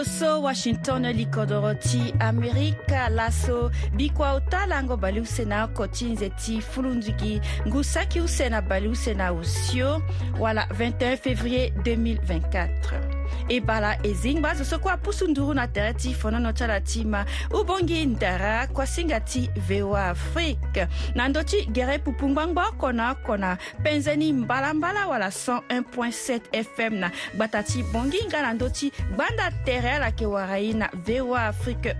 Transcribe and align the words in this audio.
loso 0.00 0.38
washington 0.40 1.02
likodoro 1.12 1.74
ti 1.76 2.10
amerika 2.20 3.08
laso 3.10 3.70
bikua 3.92 4.32
ota 4.32 4.64
lango 4.66 4.96
bali 4.96 5.20
use 5.20 5.44
na 5.44 5.64
oko 5.64 5.86
ti 5.86 6.04
nze 6.04 6.30
ti 6.30 6.60
fulundugi 6.60 7.40
ngu 7.68 7.84
saki 7.84 8.20
use 8.20 8.48
na 8.48 8.62
bali 8.62 8.88
use 8.88 9.14
na 9.14 9.30
osio 9.32 10.02
wala 10.40 10.66
21 10.70 11.16
février 11.16 11.68
2024 11.84 13.19
e 13.50 13.60
bala 13.60 13.96
e 14.04 14.14
zingba 14.14 14.54
zo 14.54 14.64
so 14.64 14.78
kue 14.78 14.92
apusu 14.92 15.26
nduru 15.28 15.54
na 15.54 15.66
tere 15.66 15.94
ti 15.94 16.14
fonono 16.14 16.52
tyala 16.52 16.80
ti 16.80 17.02
ma 17.04 17.24
ubongi 17.50 18.06
ndara 18.06 18.66
kue 18.70 18.84
asinga 18.84 19.20
ti 19.20 19.50
voa 19.68 20.08
afrique 20.14 20.86
na 21.18 21.26
ndö 21.28 21.42
ti 21.44 21.66
gere 21.66 21.98
pupu 21.98 22.28
ngbangba 22.30 22.68
oko 22.70 22.92
na 22.92 23.10
oko 23.10 23.36
na 23.36 23.56
penze 23.82 24.16
ni 24.16 24.32
mbalambala 24.32 25.02
wala 25.10 25.26
101.7 25.34 26.62
fm 26.62 26.94
na 27.02 27.10
gbata 27.34 27.62
ti 27.66 27.82
bongi 27.90 28.22
nga 28.30 28.38
na 28.42 28.54
ndö 28.54 28.70
ti 28.70 28.92
gbanda 29.12 29.50
tere 29.66 29.90
ala 29.98 30.06
yeke 30.14 30.26
wara 30.30 30.56
ye 30.58 30.72
na 30.72 30.86
voa 31.02 31.46
afrique 31.50 31.96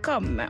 com 0.00 0.40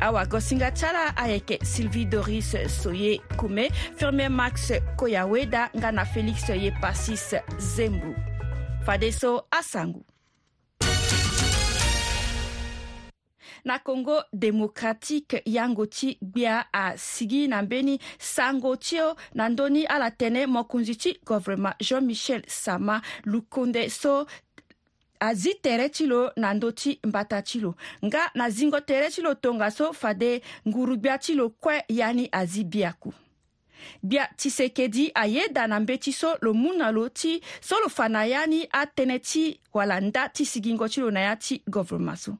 awako 0.00 0.40
singa 0.40 0.70
ti 0.74 0.82
ala 0.84 1.14
ayeke 1.16 1.58
sylvie 1.62 2.04
doris 2.04 2.56
so 2.82 2.90
ye 2.92 3.18
kume 3.38 3.70
firmier 3.96 4.30
max 4.34 4.72
koyaweda 4.98 5.70
nga 5.78 5.92
na 5.92 6.02
félix 6.04 6.48
ye 6.50 6.74
pasis 6.82 7.34
zembu 7.58 8.14
fadeso 8.86 9.44
asango 9.50 10.04
na 13.64 13.78
congo 13.78 14.22
démocratique 14.32 15.42
yango 15.46 15.86
ti 15.86 16.18
gbia 16.22 16.72
asigi 16.72 17.48
na 17.48 17.62
mbeni 17.62 17.98
sango 18.18 18.76
ti 18.76 19.00
o 19.00 19.16
na 19.34 19.48
ndöni 19.48 19.84
ala 19.90 20.08
tënë 20.14 20.46
mokonzi 20.46 20.94
ti 21.02 21.16
gouvernement 21.26 21.74
jean 21.82 22.06
michel 22.06 22.42
sama 22.46 23.00
lukonde 23.24 23.88
so 23.90 24.20
azi 25.20 25.54
tere 25.54 25.88
ti 25.88 26.06
lo 26.06 26.30
na 26.36 26.54
ndö 26.54 26.70
ti 26.72 26.94
mbata 27.04 27.42
ti 27.42 27.60
lo 27.60 27.74
nga 28.04 28.30
na 28.34 28.50
zingo 28.50 28.80
tere 28.80 29.10
ti 29.10 29.20
lo 29.22 29.34
tongaso 29.34 29.90
fade 29.92 30.40
ngurugbia 30.68 31.18
ti 31.18 31.34
lo 31.34 31.48
kue 31.50 31.82
yani 31.88 32.28
azi 32.32 32.64
biaku 32.64 33.12
gbia 34.04 34.28
tisekedi 34.36 35.10
ayeda 35.14 35.66
na 35.66 35.80
mbe 35.80 35.96
ti 36.00 36.12
so 36.12 36.34
lo 36.40 36.54
mu 36.54 36.72
na 36.76 36.90
lo 36.90 37.08
ti 37.08 37.40
so 37.60 37.78
lo 37.82 37.88
fa 37.88 38.08
na 38.08 38.24
ya 38.24 38.46
ni 38.46 38.64
atënë 38.68 39.18
ti 39.20 39.44
wala 39.76 40.00
nda 40.00 40.28
ti 40.32 40.44
sigingo 40.44 40.88
ti 40.88 41.00
lo 41.00 41.10
na 41.10 41.20
ya 41.30 41.34
ti 41.36 41.60
gouvernement 41.68 42.18
so 42.18 42.32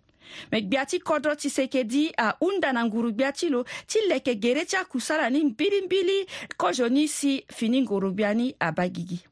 me 0.53 0.61
gbia 0.63 0.85
ti 0.87 0.99
kodro 1.01 1.37
tisekedi 1.39 2.11
ahunda 2.19 2.73
na 2.73 2.83
nguru 2.85 3.13
gbia 3.13 3.33
ti 3.33 3.49
lo 3.49 3.65
ti 3.87 4.03
leke 4.09 4.35
gere 4.37 4.65
ti 4.67 4.77
akusala 4.77 5.31
ni 5.31 5.45
mbilimbili 5.45 6.27
kozo 6.57 6.89
ni 6.89 7.09
si 7.09 7.43
fini 7.49 7.83
nguru 7.83 8.13
gbia 8.13 8.35
ni 8.35 8.55
abagigi 8.61 9.23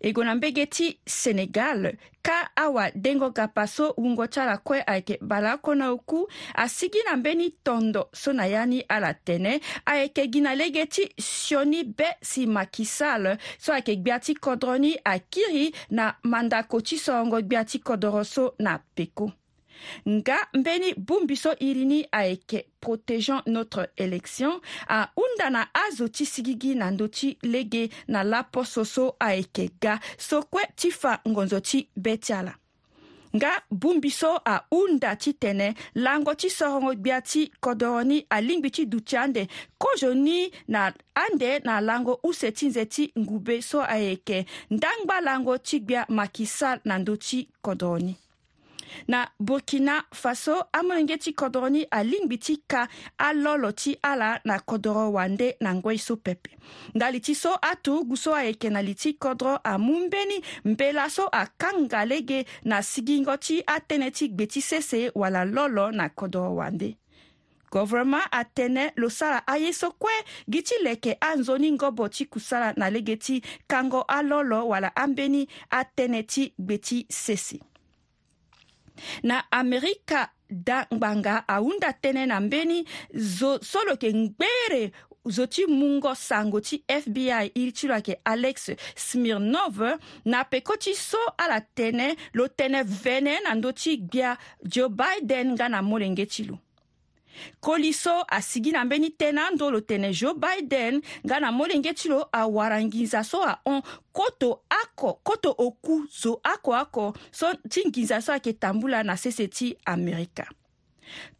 e 0.00 0.12
go 0.12 0.24
na 0.24 0.34
mbege 0.34 0.66
ti 0.66 0.98
senegal 1.06 1.92
ka 2.22 2.50
awadengo 2.56 3.30
kapa 3.30 3.66
so 3.66 3.92
hungo 3.96 4.26
ti 4.26 4.40
ala 4.40 4.56
kue 4.58 4.82
ayeke 4.86 5.18
bala 5.22 5.52
akona 5.52 5.90
oku 5.90 6.28
asigi 6.54 6.98
na 7.06 7.16
mbeni 7.16 7.50
tondo 7.50 8.08
so 8.12 8.32
na 8.32 8.46
ya 8.46 8.66
ni 8.66 8.80
ala 8.88 9.14
tene 9.14 9.60
ayeke 9.86 10.26
gi 10.32 10.40
na 10.40 10.54
lege 10.54 10.86
ti 10.86 11.08
sioni 11.18 11.84
be 11.84 12.06
si 12.22 12.46
maki 12.46 12.84
sale 12.84 13.38
so 13.58 13.72
ayeke 13.72 13.96
gbia 13.96 14.20
ti 14.20 14.34
kodro 14.34 14.78
ni 14.78 14.96
akiri 15.04 15.74
na 15.90 16.14
mandako 16.22 16.80
ti 16.80 16.98
sohongo 16.98 17.40
gbia 17.42 17.64
ti 17.64 17.78
kodro 17.78 18.24
so 18.24 18.54
na 18.58 18.78
peko 18.94 19.32
Nga 20.08 20.38
mbeni 20.52 20.94
bumbiso 20.94 21.52
irini 21.60 22.06
aeke 22.12 22.66
protégeant 22.80 23.42
notre 23.46 23.88
élection 23.98 24.60
a 24.88 25.08
undana 25.16 25.66
azoti 25.86 26.26
sigigi 26.26 26.74
na 26.74 26.90
ndoti 26.90 27.38
lege 27.42 27.88
na 28.08 28.22
lapo 28.24 28.64
soso 28.64 29.16
aeke 29.20 29.70
ga 29.80 30.00
sokue 30.18 30.62
ti 30.76 30.90
fa 30.90 31.20
ngonzo 31.28 31.60
ti 31.60 31.88
be 31.96 32.16
ti 32.16 32.32
ala 32.32 32.54
nga 33.36 33.50
bongbi 33.70 34.08
so 34.10 34.30
ahunda 34.44 35.16
ti 35.16 35.32
tene 35.34 35.74
lango 35.94 36.34
ti 36.34 36.48
sorongo 36.50 36.94
gbia 36.94 37.20
ti 37.22 37.50
kodro 37.60 38.02
ni 38.04 38.26
alingbi 38.30 38.70
ti 38.70 38.86
duti 38.86 39.16
ande 39.16 39.48
kozo 39.78 40.14
ni 40.14 40.50
na 40.68 40.92
ande 41.14 41.58
na 41.64 41.80
lango 41.80 42.20
use 42.22 42.50
ti 42.52 42.66
nze 42.68 42.84
ti 42.86 43.12
ngu 43.18 43.36
so 43.62 43.82
ayeke 43.82 44.46
ndangba 44.70 45.20
lango 45.20 45.58
ti 45.58 45.80
gbia 45.80 46.06
na 46.84 46.98
ndö 46.98 47.16
ti 47.16 47.48
kodro 47.62 47.98
ni 47.98 48.16
na 49.08 49.28
burkina 49.40 50.04
faso 50.14 50.64
amolenge 50.72 51.16
ti 51.18 51.32
kodro 51.32 51.68
ni 51.68 51.84
alingbi 51.90 52.38
ti 52.38 52.62
ka 52.68 52.88
alolo 53.18 53.72
ti 53.72 53.96
ala 54.02 54.40
na 54.44 54.58
kodro 54.58 55.12
wande 55.12 55.56
na 55.60 55.74
ngoi 55.74 55.98
so 55.98 56.16
pepe 56.16 56.50
nga 56.96 57.10
li 57.10 57.20
ti 57.20 57.34
so 57.34 57.54
atugu 57.62 58.16
so 58.16 58.34
ayeke 58.34 58.70
na 58.70 58.82
li 58.82 58.94
ti 58.94 59.12
kodro 59.14 59.58
amu 59.64 60.06
mbeni 60.06 60.40
mbela 60.64 61.10
so 61.10 61.28
akanga 61.32 62.04
lege 62.04 62.44
na 62.64 62.82
sigingo 62.82 63.36
ti 63.36 63.60
atënë 63.66 64.10
ti 64.10 64.28
gbe 64.28 64.46
ti 64.46 64.60
sese 64.60 65.10
wala 65.14 65.44
lolo 65.44 65.90
na 65.90 66.08
kodro 66.08 66.54
wande 66.56 66.96
gouvernement 67.70 68.30
atënë 68.32 68.94
lo 68.96 69.08
sara 69.10 69.42
aye 69.52 69.72
so 69.74 69.90
kue 69.98 70.14
gi 70.50 70.62
ti 70.62 70.76
leke 70.84 71.16
anzoni 71.20 71.72
ngobo 71.74 72.08
ti 72.08 72.24
kusala 72.26 72.72
na 72.76 72.88
lege 72.90 73.16
ti 73.18 73.42
kango 73.66 74.02
alolo 74.08 74.64
wala 74.70 74.94
ambeni 74.96 75.46
atënë 75.70 76.20
ti 76.24 76.48
gbe 76.58 76.78
ti 76.78 76.98
sese 77.10 77.58
na 79.22 79.40
amerika 79.50 80.28
dangbanga 80.50 81.42
ahunda 81.56 81.90
tënë 82.06 82.24
na 82.32 82.38
mbeni 82.44 82.78
zo 83.18 83.52
so 83.70 83.82
lo 83.88 83.96
yeke 83.96 84.10
ngbere 84.16 84.82
zo 85.36 85.46
ti 85.50 85.66
mungo 85.66 86.14
sango 86.14 86.60
ti 86.68 86.80
fbi 86.86 87.28
iri 87.58 87.72
ti 87.74 87.90
lo 87.90 87.94
yeke 87.98 88.14
alex 88.32 88.70
smirnov 89.06 89.76
na 90.24 90.44
peko 90.50 90.76
ti 90.78 90.94
so 90.94 91.22
ala 91.42 91.58
tënë 91.78 92.08
lo 92.38 92.46
tënë 92.58 92.84
vënë 93.02 93.34
na 93.46 93.58
ndö 93.58 93.74
ti 93.82 93.98
gbia 94.06 94.36
joe 94.62 94.90
biden 95.00 95.54
nga 95.56 95.66
na 95.68 95.82
molenge 95.82 96.26
ti 96.34 96.46
lo 96.50 96.56
koliso 97.60 98.24
asigi 98.28 98.72
na 98.72 98.84
mbeni 98.84 99.10
te 99.10 99.32
na 99.32 99.46
andolo 99.48 99.80
tene 99.80 100.12
joe 100.12 100.34
biden 100.34 101.02
nga 101.26 101.40
na 101.40 101.50
molenge 101.52 101.92
ti 101.94 102.08
lo 102.08 102.28
awaranginza 102.32 103.24
so 103.24 103.42
ahon 103.44 103.82
koto 104.12 104.60
oko 104.84 105.12
koto 105.22 105.54
oku 105.58 106.04
zo 106.10 106.40
oko 106.54 106.78
oko 106.80 107.14
so 107.32 107.54
ti 107.68 107.82
nginza 107.88 108.20
so 108.22 108.32
ayeke 108.32 108.52
tambula 108.52 109.02
na 109.02 109.16
sese 109.16 109.48
ti 109.48 109.76
amerika 109.86 110.46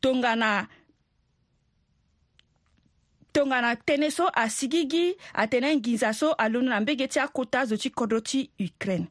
tongana 0.00 0.66
tongana 3.32 3.74
tënë 3.76 4.10
so 4.12 4.28
asigi 4.34 4.82
gi 4.90 5.04
atene 5.34 5.76
nginza 5.76 6.12
so 6.12 6.32
alonu 6.32 6.68
na 6.68 6.80
mbege 6.80 7.08
ti 7.08 7.20
akota 7.20 7.64
zo 7.66 7.76
ti 7.76 7.90
kodro 7.90 8.20
ti 8.20 8.50
ukraine 8.60 9.08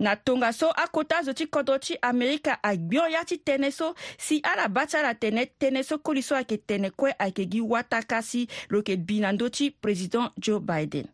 na 0.00 0.16
tongaso 0.16 0.70
akota 0.70 1.18
azo 1.18 1.32
ti 1.32 1.46
kodro 1.46 1.78
ti 1.78 1.98
amerika 2.02 2.62
agbion 2.62 3.10
ya 3.12 3.24
ti 3.24 3.36
tënë 3.38 3.70
so 3.70 3.94
si 4.18 4.40
ala 4.42 4.68
ba 4.68 4.86
ti 4.86 4.96
ala 4.96 5.14
tene 5.14 5.46
tënë 5.46 5.82
so 5.84 5.98
koli 5.98 6.22
so 6.22 6.34
ayeke 6.34 6.58
tene 6.66 6.90
kue 6.90 7.14
ayeke 7.18 7.44
gi 7.50 7.60
wataka 7.60 8.22
si 8.22 8.46
lo 8.70 8.78
yeke 8.78 8.96
bi 8.96 9.20
na 9.20 9.32
ndö 9.32 9.50
ti 9.50 9.70
président 9.70 10.30
joe 10.38 10.60
biden 10.60 11.06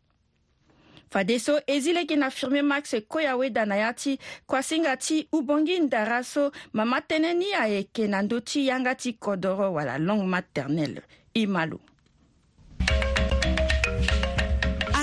fade 1.10 1.38
so 1.40 1.60
e 1.66 1.80
zi 1.80 1.92
lege 1.92 2.16
na 2.16 2.30
firme 2.30 2.62
max 2.62 2.94
koya 3.08 3.36
weda 3.36 3.66
na 3.66 3.76
ya 3.76 3.92
ti 3.94 4.18
kuasinga 4.46 4.96
ti 4.96 5.28
ubongi 5.32 5.78
ndara 5.80 6.22
so 6.24 6.50
mama 6.72 7.00
tënë 7.00 7.32
ni 7.36 7.52
ayeke 7.54 8.08
na 8.08 8.22
ndö 8.22 8.40
ti 8.40 8.66
yanga 8.68 8.94
ti 8.94 9.12
kodro 9.12 9.72
wala 9.72 9.98
langue 9.98 10.26
maternelle 10.26 11.02
e 11.34 11.46
ma 11.46 11.66
lo 11.66 11.80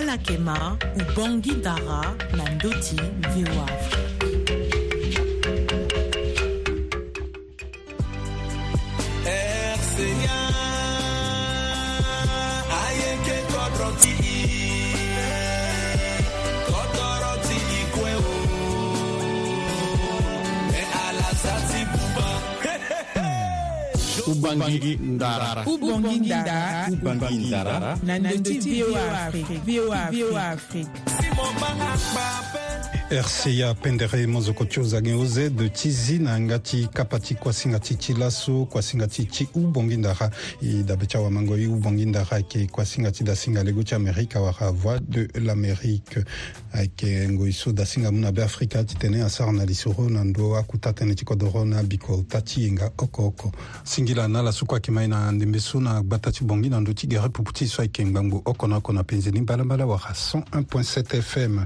alakema 0.08 0.78
ubongi 0.96 1.54
dara 1.56 2.16
na 2.38 2.50
ndoti 2.50 2.96
voa 3.30 3.72
Ubangi 24.26 24.96
Ndara. 24.98 25.64
Ubangi 25.66 26.20
Ndara. 26.20 26.88
Ubangi 26.92 27.36
Ndara. 27.48 27.98
Na 28.04 28.20
Ndara. 28.20 28.38
VOA 28.44 29.04
Afrique. 29.14 29.56
VOA 29.66 30.52
Afrique. 30.52 30.90
rca 33.12 33.68
apendere 33.70 34.26
mozoko 34.28 34.66
ti 34.66 34.80
ozangi 34.80 35.14
ozede 35.14 35.70
ti 35.72 35.92
zi 35.92 36.20
na 36.20 36.32
yanga 36.32 36.60
ti 36.60 36.88
kapa 36.94 37.20
ti 37.20 37.36
kuasinga 37.36 37.80
ti 37.80 37.96
ti 37.96 38.14
laso 38.14 38.66
kuasinga 38.66 39.08
ti 39.08 39.24
ti 39.26 39.48
ubongi 39.56 39.98
ndara 39.98 40.30
e 40.62 40.84
dabe 40.84 41.06
ti 41.08 41.16
awamango 41.16 41.56
e 41.56 41.68
ubongi 41.68 42.06
ndara 42.06 42.32
ayeke 42.32 42.68
kuasinga 42.68 43.12
ti 43.12 43.24
dasinga 43.24 43.64
lego 43.64 43.84
ti 43.84 43.96
amérike 43.96 44.36
awara 44.36 44.72
voix 44.72 45.00
de 45.00 45.28
l'amérique 45.40 46.20
ayeke 46.74 47.30
ngoi 47.32 47.54
so 47.54 47.72
dasinga 47.72 48.12
mû 48.12 48.20
na 48.20 48.32
be 48.34 48.40
afrika 48.44 48.84
ti 48.84 48.96
tene 48.96 49.22
asara 49.24 49.52
na 49.54 49.64
liso 49.64 49.94
ro 49.98 50.10
na 50.10 50.24
ndö 50.26 50.60
akuta 50.60 50.92
tënë 50.92 51.16
ti 51.16 51.24
kodro 51.26 51.64
na 51.66 51.82
biko 51.84 52.26
ta 52.28 52.42
ti 52.42 52.64
yenga 52.68 52.92
oko 52.98 53.26
oko 53.26 53.52
singila 53.84 54.28
na 54.28 54.42
laso 54.42 54.66
kue 54.66 54.76
ayeke 54.76 54.92
mai 54.92 55.08
na 55.08 55.32
ndembe 55.32 55.60
so 55.60 55.80
na 55.80 56.02
gbata 56.04 56.30
ti 56.32 56.44
bongi 56.44 56.70
na 56.70 56.80
ndö 56.82 56.94
ti 56.94 57.08
gere 57.08 57.30
pupu 57.30 57.54
ti 57.54 57.68
so 57.70 57.82
ayeke 57.82 58.04
ngbangbô 58.06 58.42
oko 58.46 58.68
na 58.68 58.76
oko 58.76 58.94
na 58.94 59.04
penzeni 59.04 59.42
mbalambala 59.42 59.86
wara 59.86 60.12
101.7 60.12 61.22
fm 61.22 61.64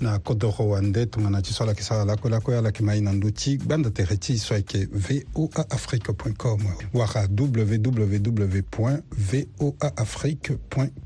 na 0.00 0.18
kodro 0.18 0.54
wana 0.70 0.83
nde 0.84 1.06
tongana 1.06 1.42
ti 1.42 1.52
so 1.52 1.64
ayeke 1.64 1.82
sara 1.82 2.04
lako 2.04 2.28
lako 2.28 2.52
ye 2.52 2.58
ala 2.58 2.68
yeke 2.68 2.82
mai 2.84 3.00
na 3.00 3.12
ndö 3.12 3.30
ti 3.32 3.56
gbanda 3.58 3.90
tere 3.90 4.16
ti 4.16 4.38
so 4.38 4.54
ayeke 4.54 4.88
voa 5.32 5.64
afrique 5.70 6.12
com 6.38 6.60
wara 6.94 7.26
www 7.40 8.62
voa 9.10 9.92
afrique 9.96 10.52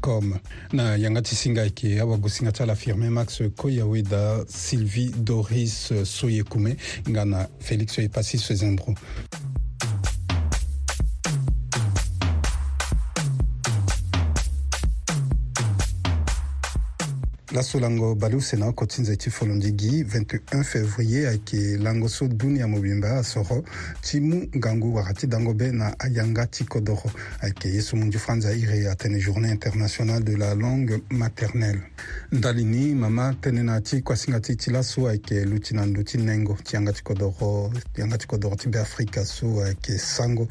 com 0.00 0.34
na 0.72 0.96
yanga 0.96 1.22
ti 1.22 1.34
singa 1.36 1.62
ayeke 1.62 2.00
awagusinga 2.00 2.52
ti 2.52 2.62
ala 2.62 2.74
firmin 2.74 3.10
max 3.10 3.42
koyaweda 3.56 4.44
sylvie 4.48 5.10
doris 5.18 5.92
soyekume 6.04 6.76
nga 7.10 7.24
na 7.24 7.48
félix 7.60 7.98
oyepasi 7.98 8.38
sezembro 8.38 8.94
laso 17.52 17.78
lango 17.80 18.14
balu 18.14 18.40
sena 18.42 18.72
koti 18.72 19.00
nzai 19.02 19.16
ti 19.16 19.30
folondi 19.30 19.72
gi 19.74 20.04
21 20.04 20.62
février 20.64 21.26
ayeke 21.28 21.78
lango 21.80 22.06
so 22.06 22.26
duni 22.28 22.58
ya 22.60 22.66
mobimba 22.68 23.16
asoro 23.18 23.64
ti 24.02 24.20
mu 24.20 24.44
ngangu 24.54 24.94
wakati 24.96 25.26
dango 25.26 25.54
be 25.54 25.72
na 25.72 25.94
ayanga 25.98 26.46
ti 26.46 26.64
kodro 26.64 27.00
ayeke 27.40 27.68
ye 27.72 27.80
so 27.80 27.96
mu 27.96 28.04
nzufra 28.04 28.34
nzai 28.34 28.58
iri 28.60 28.86
atene 28.86 29.18
journée 29.18 29.50
internationale 29.50 30.22
de 30.24 30.36
la 30.36 30.54
langue 30.54 31.00
maternelle 31.10 31.80
ndali 32.32 32.64
ni 32.64 32.92
mama 32.94 33.32
tënë 33.40 33.62
na 33.64 33.80
ti 33.80 34.02
kuasinga 34.02 34.40
ti 34.40 34.56
ti 34.56 34.70
laso 34.70 35.06
ayeke 35.08 35.44
lu 35.48 35.56
ti 35.58 35.74
na 35.74 35.86
ndö 35.86 36.04
ti 36.04 36.18
nengo 36.20 36.52
ti 36.62 36.76
yanga 36.76 36.92
ti 36.92 37.02
kodro 37.02 37.32
ti 37.94 38.00
yanga 38.00 38.18
ti 38.18 38.26
kodro 38.26 38.56
ti 38.56 38.68
be 38.68 38.76
afrika 38.78 39.24
so 39.24 39.64
ayeke 39.64 39.96
sango 39.96 40.46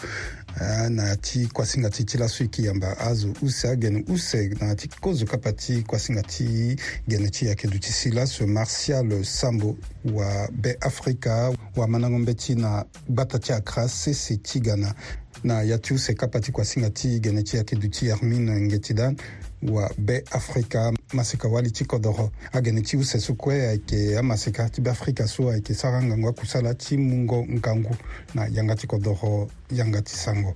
Ah, 0.60 0.90
na 0.90 1.16
ti 1.16 1.48
kuasinga 1.54 1.90
ti 1.90 2.04
ti 2.04 2.18
laso 2.18 2.42
e 2.44 2.46
yeke 2.46 2.62
yamba 2.62 2.98
azo 3.00 3.34
use 3.42 3.68
agene 3.70 4.04
use 4.08 4.50
na 4.60 4.76
ti 4.76 4.88
kozoka 4.88 5.32
kapa 5.32 5.52
ti 5.54 5.84
kuasinga 5.84 6.22
ti 6.24 6.76
gene 7.08 7.30
ti 7.30 7.46
yeke 7.46 7.68
duti 7.68 7.92
si 7.92 8.10
laso 8.10 8.48
martial 8.48 9.24
sambo 9.24 9.78
wabe 10.14 10.78
afrika 10.82 11.54
wamanango 11.76 12.20
mbe 12.20 12.34
ti 12.34 12.56
na 12.56 12.86
gbata 13.10 13.40
ti 13.40 13.54
accra 13.54 13.88
sese 13.88 14.38
ti 14.38 14.60
ga 14.60 14.76
na 14.76 14.96
na 15.44 15.62
ya 15.62 15.78
ti 15.78 15.94
use 15.94 16.14
kapa 16.14 16.40
ti 16.40 16.52
kuasinga 16.52 16.90
ti 16.90 17.20
gene 17.20 17.44
ti 17.44 17.58
yeke 17.58 17.76
duti 17.76 18.08
hermine 18.08 18.60
nge 18.62 18.80
ti 18.80 18.94
dane 18.94 19.18
wa 19.62 19.90
bɛɛ 20.02 20.22
afirika 20.32 20.92
masika 21.14 21.48
wali 21.50 21.72
ci 21.72 21.84
kɔdɔgɔ 21.84 22.30
a 22.54 22.62
gɛnɛ 22.62 22.86
ciw 22.86 23.00
sɛsu 23.02 23.36
kɔɛ 23.36 23.70
ayike 23.70 24.18
a 24.18 24.22
masika 24.22 24.70
ci 24.72 24.82
bɛ 24.82 24.92
afirika 24.92 25.28
so 25.28 25.46
ayike 25.50 25.74
saga 25.76 26.00
ngangwa 26.02 26.34
kusala 26.36 26.78
ci 26.78 26.98
mungɔ 26.98 27.46
nkangu 27.60 27.96
na 28.34 28.46
yanga 28.48 28.76
ci 28.76 28.88
kɔdɔgɔ 28.88 29.50
yanga 29.72 30.02
ci 30.04 30.16
sango 30.16 30.54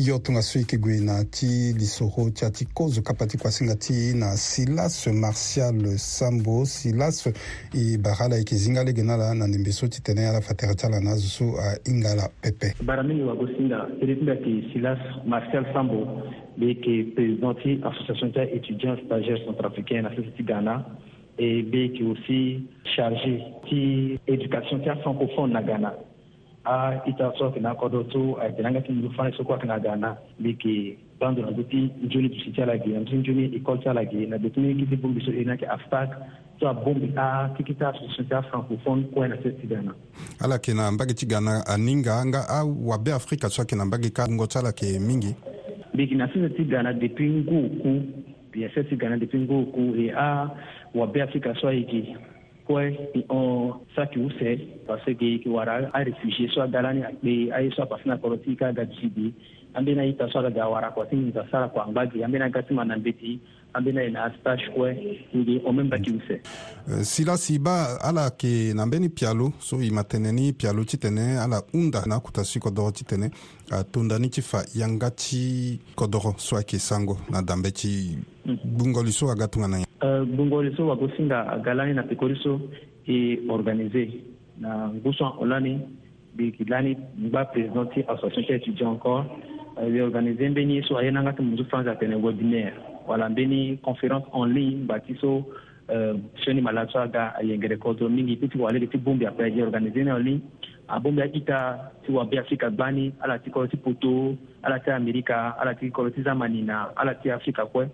yo 0.00 0.18
tonga 0.18 0.42
so 0.42 0.58
e 0.58 0.62
yeke 0.62 0.76
gue 0.76 1.00
na 1.00 1.24
ti 1.24 1.72
lisoro 1.72 2.28
ti 2.30 2.44
ya 2.44 2.50
ti 2.50 2.66
kozo 2.66 3.02
kapa 3.02 3.26
ti 3.26 3.38
kuasinga 3.38 3.76
ti 3.80 4.12
na 4.14 4.36
silas 4.36 5.06
martial 5.08 5.96
sambo 5.96 6.64
silas 6.66 7.24
e 7.72 7.96
bara 7.98 8.28
la 8.28 8.36
yeke 8.36 8.56
zinga 8.56 8.84
lege 8.84 9.02
na 9.02 9.14
ala 9.14 9.32
na 9.34 9.46
ndembe 9.46 9.72
so 9.72 9.88
titene 9.88 10.28
ala 10.28 10.40
fa 10.44 10.52
tere 10.54 10.74
ti 10.76 10.84
ala 10.86 11.00
na 11.00 11.12
azo 11.16 11.28
so 11.28 11.44
ahinga 11.58 12.12
ala 12.12 12.28
pepe 12.42 12.74
bara 12.84 13.02
mingi 13.02 13.22
wagosinga 13.24 13.88
tere 14.00 14.14
ti 14.16 14.20
mbi 14.22 14.30
ayeke 14.32 14.68
silas 14.74 14.98
martial 15.24 15.64
sambo 15.72 16.04
mbi 16.56 16.66
yeke 16.68 17.14
président 17.16 17.54
ti 17.62 17.80
association 17.82 18.32
ti 18.36 18.40
étudiant 18.52 19.00
stagiaire 19.06 19.40
centrafricain 19.48 20.02
na 20.02 20.10
sese 20.12 20.28
ti 20.36 20.42
ghana 20.44 20.84
e 21.38 21.62
mbi 21.62 21.80
yeke 21.88 22.04
aussi 22.04 22.66
chargé 22.94 23.40
ti 23.64 24.20
éducation 24.28 24.80
ti 24.84 24.88
asancophone 24.92 25.52
na 25.56 25.62
ghana 25.62 25.94
a 26.66 26.88
uh, 26.88 27.08
ita 27.08 27.32
so 27.38 27.50
kina 27.50 27.74
kodo 27.74 28.02
to 28.12 28.22
a 28.42 28.46
uh, 28.46 28.50
tinanga 28.56 28.80
kin 28.86 29.00
du 29.04 29.10
fane 29.16 29.32
so 29.36 29.44
ko 29.50 29.56
kana 29.62 29.76
gana 29.84 30.10
biki 30.46 30.72
bandu 31.20 31.42
na 31.42 31.50
duti 31.58 31.82
njuni 32.04 32.28
tu 32.32 32.38
sitala 32.44 32.74
gi 32.84 32.92
na 32.92 33.00
njuni 33.18 33.60
kolta 33.68 33.92
la 33.98 34.02
gi 34.10 34.26
na 34.30 34.36
duti 34.38 34.60
ni 34.60 34.74
kiti 34.80 34.96
bumbi 35.02 35.22
so 35.26 35.30
uh, 35.30 35.38
ina 35.44 35.56
ke 35.60 35.66
aftak 35.76 36.10
to 36.58 36.66
a 36.68 36.72
bumbi 36.80 37.12
a 37.26 37.50
kikita 37.56 37.92
so 38.16 38.22
ta 38.30 38.42
francophone 38.50 39.06
ko 39.14 39.26
na 39.26 39.36
se 39.42 39.50
ti 39.60 39.66
gana 39.66 39.94
ala 40.42 40.58
kina 40.58 40.90
mbagi 40.90 41.14
tigana 41.14 41.62
aninga 41.66 42.14
anga 42.20 42.40
a 42.58 42.64
wa 42.64 42.98
be 42.98 43.10
afrika 43.14 43.48
so 43.50 43.64
kina 43.64 43.84
mbagi 43.84 44.10
ka 44.10 44.26
ngo 44.30 44.46
sala 44.50 44.72
ke 44.72 44.98
mingi 44.98 45.34
biki 45.96 46.14
na 46.18 46.26
ti 46.28 46.38
sisi 46.42 46.54
tigana 46.58 46.92
depuis 46.92 47.30
nguku 47.46 47.90
bien 48.52 48.70
se 48.74 48.82
ti 48.84 48.96
gana 48.98 49.16
tigana 49.16 49.16
depuis 49.18 49.72
ku 49.72 49.82
e 49.96 50.10
a 50.10 50.50
wa 50.94 51.06
be 51.06 51.22
afrika 51.22 51.54
so 51.60 51.70
igi 51.72 52.16
kue 52.66 52.84
ti 53.14 53.20
ɔn 53.38 53.54
sakiwusɛ 53.94 54.50
parce 54.90 55.10
que 55.20 55.46
wara 55.56 55.74
a 55.96 55.98
refugie 56.04 56.48
soit 56.52 56.68
galani 56.74 57.02
akpe 57.10 57.32
a 57.56 57.58
ye 57.62 57.70
soit 57.76 57.88
pasina 57.90 58.16
kɔrɔ 58.18 58.36
ti 58.44 58.56
ka 58.60 58.72
gajisi 58.76 59.08
bi 59.14 59.26
an 59.76 59.84
bena 59.86 60.02
i 60.02 60.12
ta 60.18 60.26
so 60.32 60.38
a 60.38 60.42
ka 60.46 60.50
ga 60.56 60.68
wara 60.74 60.88
kɔ 60.94 61.02
ti 61.10 61.16
ɲita 61.16 61.44
sara 61.50 61.66
kɔ 61.72 61.78
an 61.86 61.92
gba 61.94 62.02
gi 62.12 62.22
an 62.24 62.32
bena 62.32 62.50
gasi 62.54 62.72
ma 62.74 62.82
nan 62.84 63.02
beti 63.06 63.38
an 63.76 63.82
bena 63.84 64.02
yena 64.02 64.24
astage 64.24 64.66
kue 64.74 64.90
nge 65.36 65.58
o 65.66 65.72
même 65.72 65.88
bati 65.88 66.10
use 66.10 66.40
uh, 66.88 67.02
sila 67.02 67.36
siba 67.36 67.98
ala 68.00 68.24
yeke 68.24 68.72
na 68.74 68.86
mbeni 68.86 69.08
pialo 69.08 69.52
so 69.58 69.80
e 69.82 69.90
matene 69.90 70.32
ni 70.32 70.52
pialo 70.52 70.84
ti 70.84 70.96
tene 70.98 71.38
ala 71.44 71.62
hunda 71.72 72.02
na 72.06 72.16
akuta 72.16 72.44
si 72.44 72.58
kodro 72.60 72.90
ti 72.92 73.04
tene 73.04 73.30
atondani 73.70 74.30
ti 74.30 74.42
fa 74.42 74.64
yanga 74.74 75.10
ti 75.10 75.80
kodro 75.94 76.34
so 76.38 76.56
ayeke 76.56 76.78
sango 76.78 77.18
na 77.30 77.42
dambe 77.42 77.70
ti 77.70 78.16
gbungoli 78.64 79.08
mm. 79.08 79.12
so 79.18 79.30
aga 79.30 79.48
tongana 79.48 79.76
uh, 80.02 80.22
gbungoli 80.24 80.74
so 80.76 80.88
wago 80.88 81.08
singa 81.16 81.46
aga 81.48 81.74
lani 81.74 81.94
na 81.94 82.02
pekori 82.02 82.38
so 82.42 82.60
e 83.06 83.38
organise 83.50 84.10
na 84.58 84.88
nguso 84.88 85.26
an 85.26 85.32
o 85.38 85.44
lani 85.46 85.80
mbi 86.34 86.44
yeke 86.44 86.64
lani 86.68 86.96
ngba 87.20 87.44
président 87.44 87.90
ti 87.94 88.00
association 88.08 88.46
ti 88.58 88.70
étudiant 88.70 88.90
encore 88.94 89.24
euh, 89.82 89.94
e 89.96 90.00
organise 90.00 90.48
mbeni 90.48 90.76
ye 90.76 90.82
so 90.82 90.96
aye 90.98 91.10
na 91.10 91.22
nga 91.22 91.32
ti 91.32 91.42
mu 91.42 91.54
nzu 91.54 91.64
frange 91.64 91.90
atene 91.90 92.14
webinaire 92.14 92.95
walambeni 93.06 93.78
conférence 93.82 94.26
en 94.32 94.44
ligne 94.44 94.84
batiso 94.86 95.32
uh, 95.88 96.18
sheni 96.44 96.60
malatso 96.60 97.04
ga 97.12 97.32
ayengere 97.38 97.76
kozo 97.78 98.08
mingi 98.08 98.36
ti 98.36 98.48
ti 98.48 98.58
walege 98.58 98.86
ti 98.86 98.98
bongbi 98.98 99.26
ape 99.26 99.44
aye 99.44 99.62
organise 99.62 100.04
ni 100.04 100.10
en 100.10 100.18
ligne 100.18 100.40
abongbi 100.88 101.22
aita 101.22 101.90
ti 102.04 102.12
wabe 102.12 102.38
afrika 102.38 102.70
gbani 102.70 103.12
ala 103.20 103.38
ti 103.38 103.50
kolo 103.50 103.66
ti 103.66 103.76
poto 103.76 104.36
ala 104.62 104.78
ti 104.80 104.90
amerika 104.90 105.56
ala 105.58 105.74
ti 105.74 105.90
kolo 105.90 106.10
ti 106.10 106.22
zamani 106.22 106.62
na 106.62 106.90
ala 106.96 107.14
ti 107.14 107.30
afrika 107.30 107.66
kue 107.66 107.88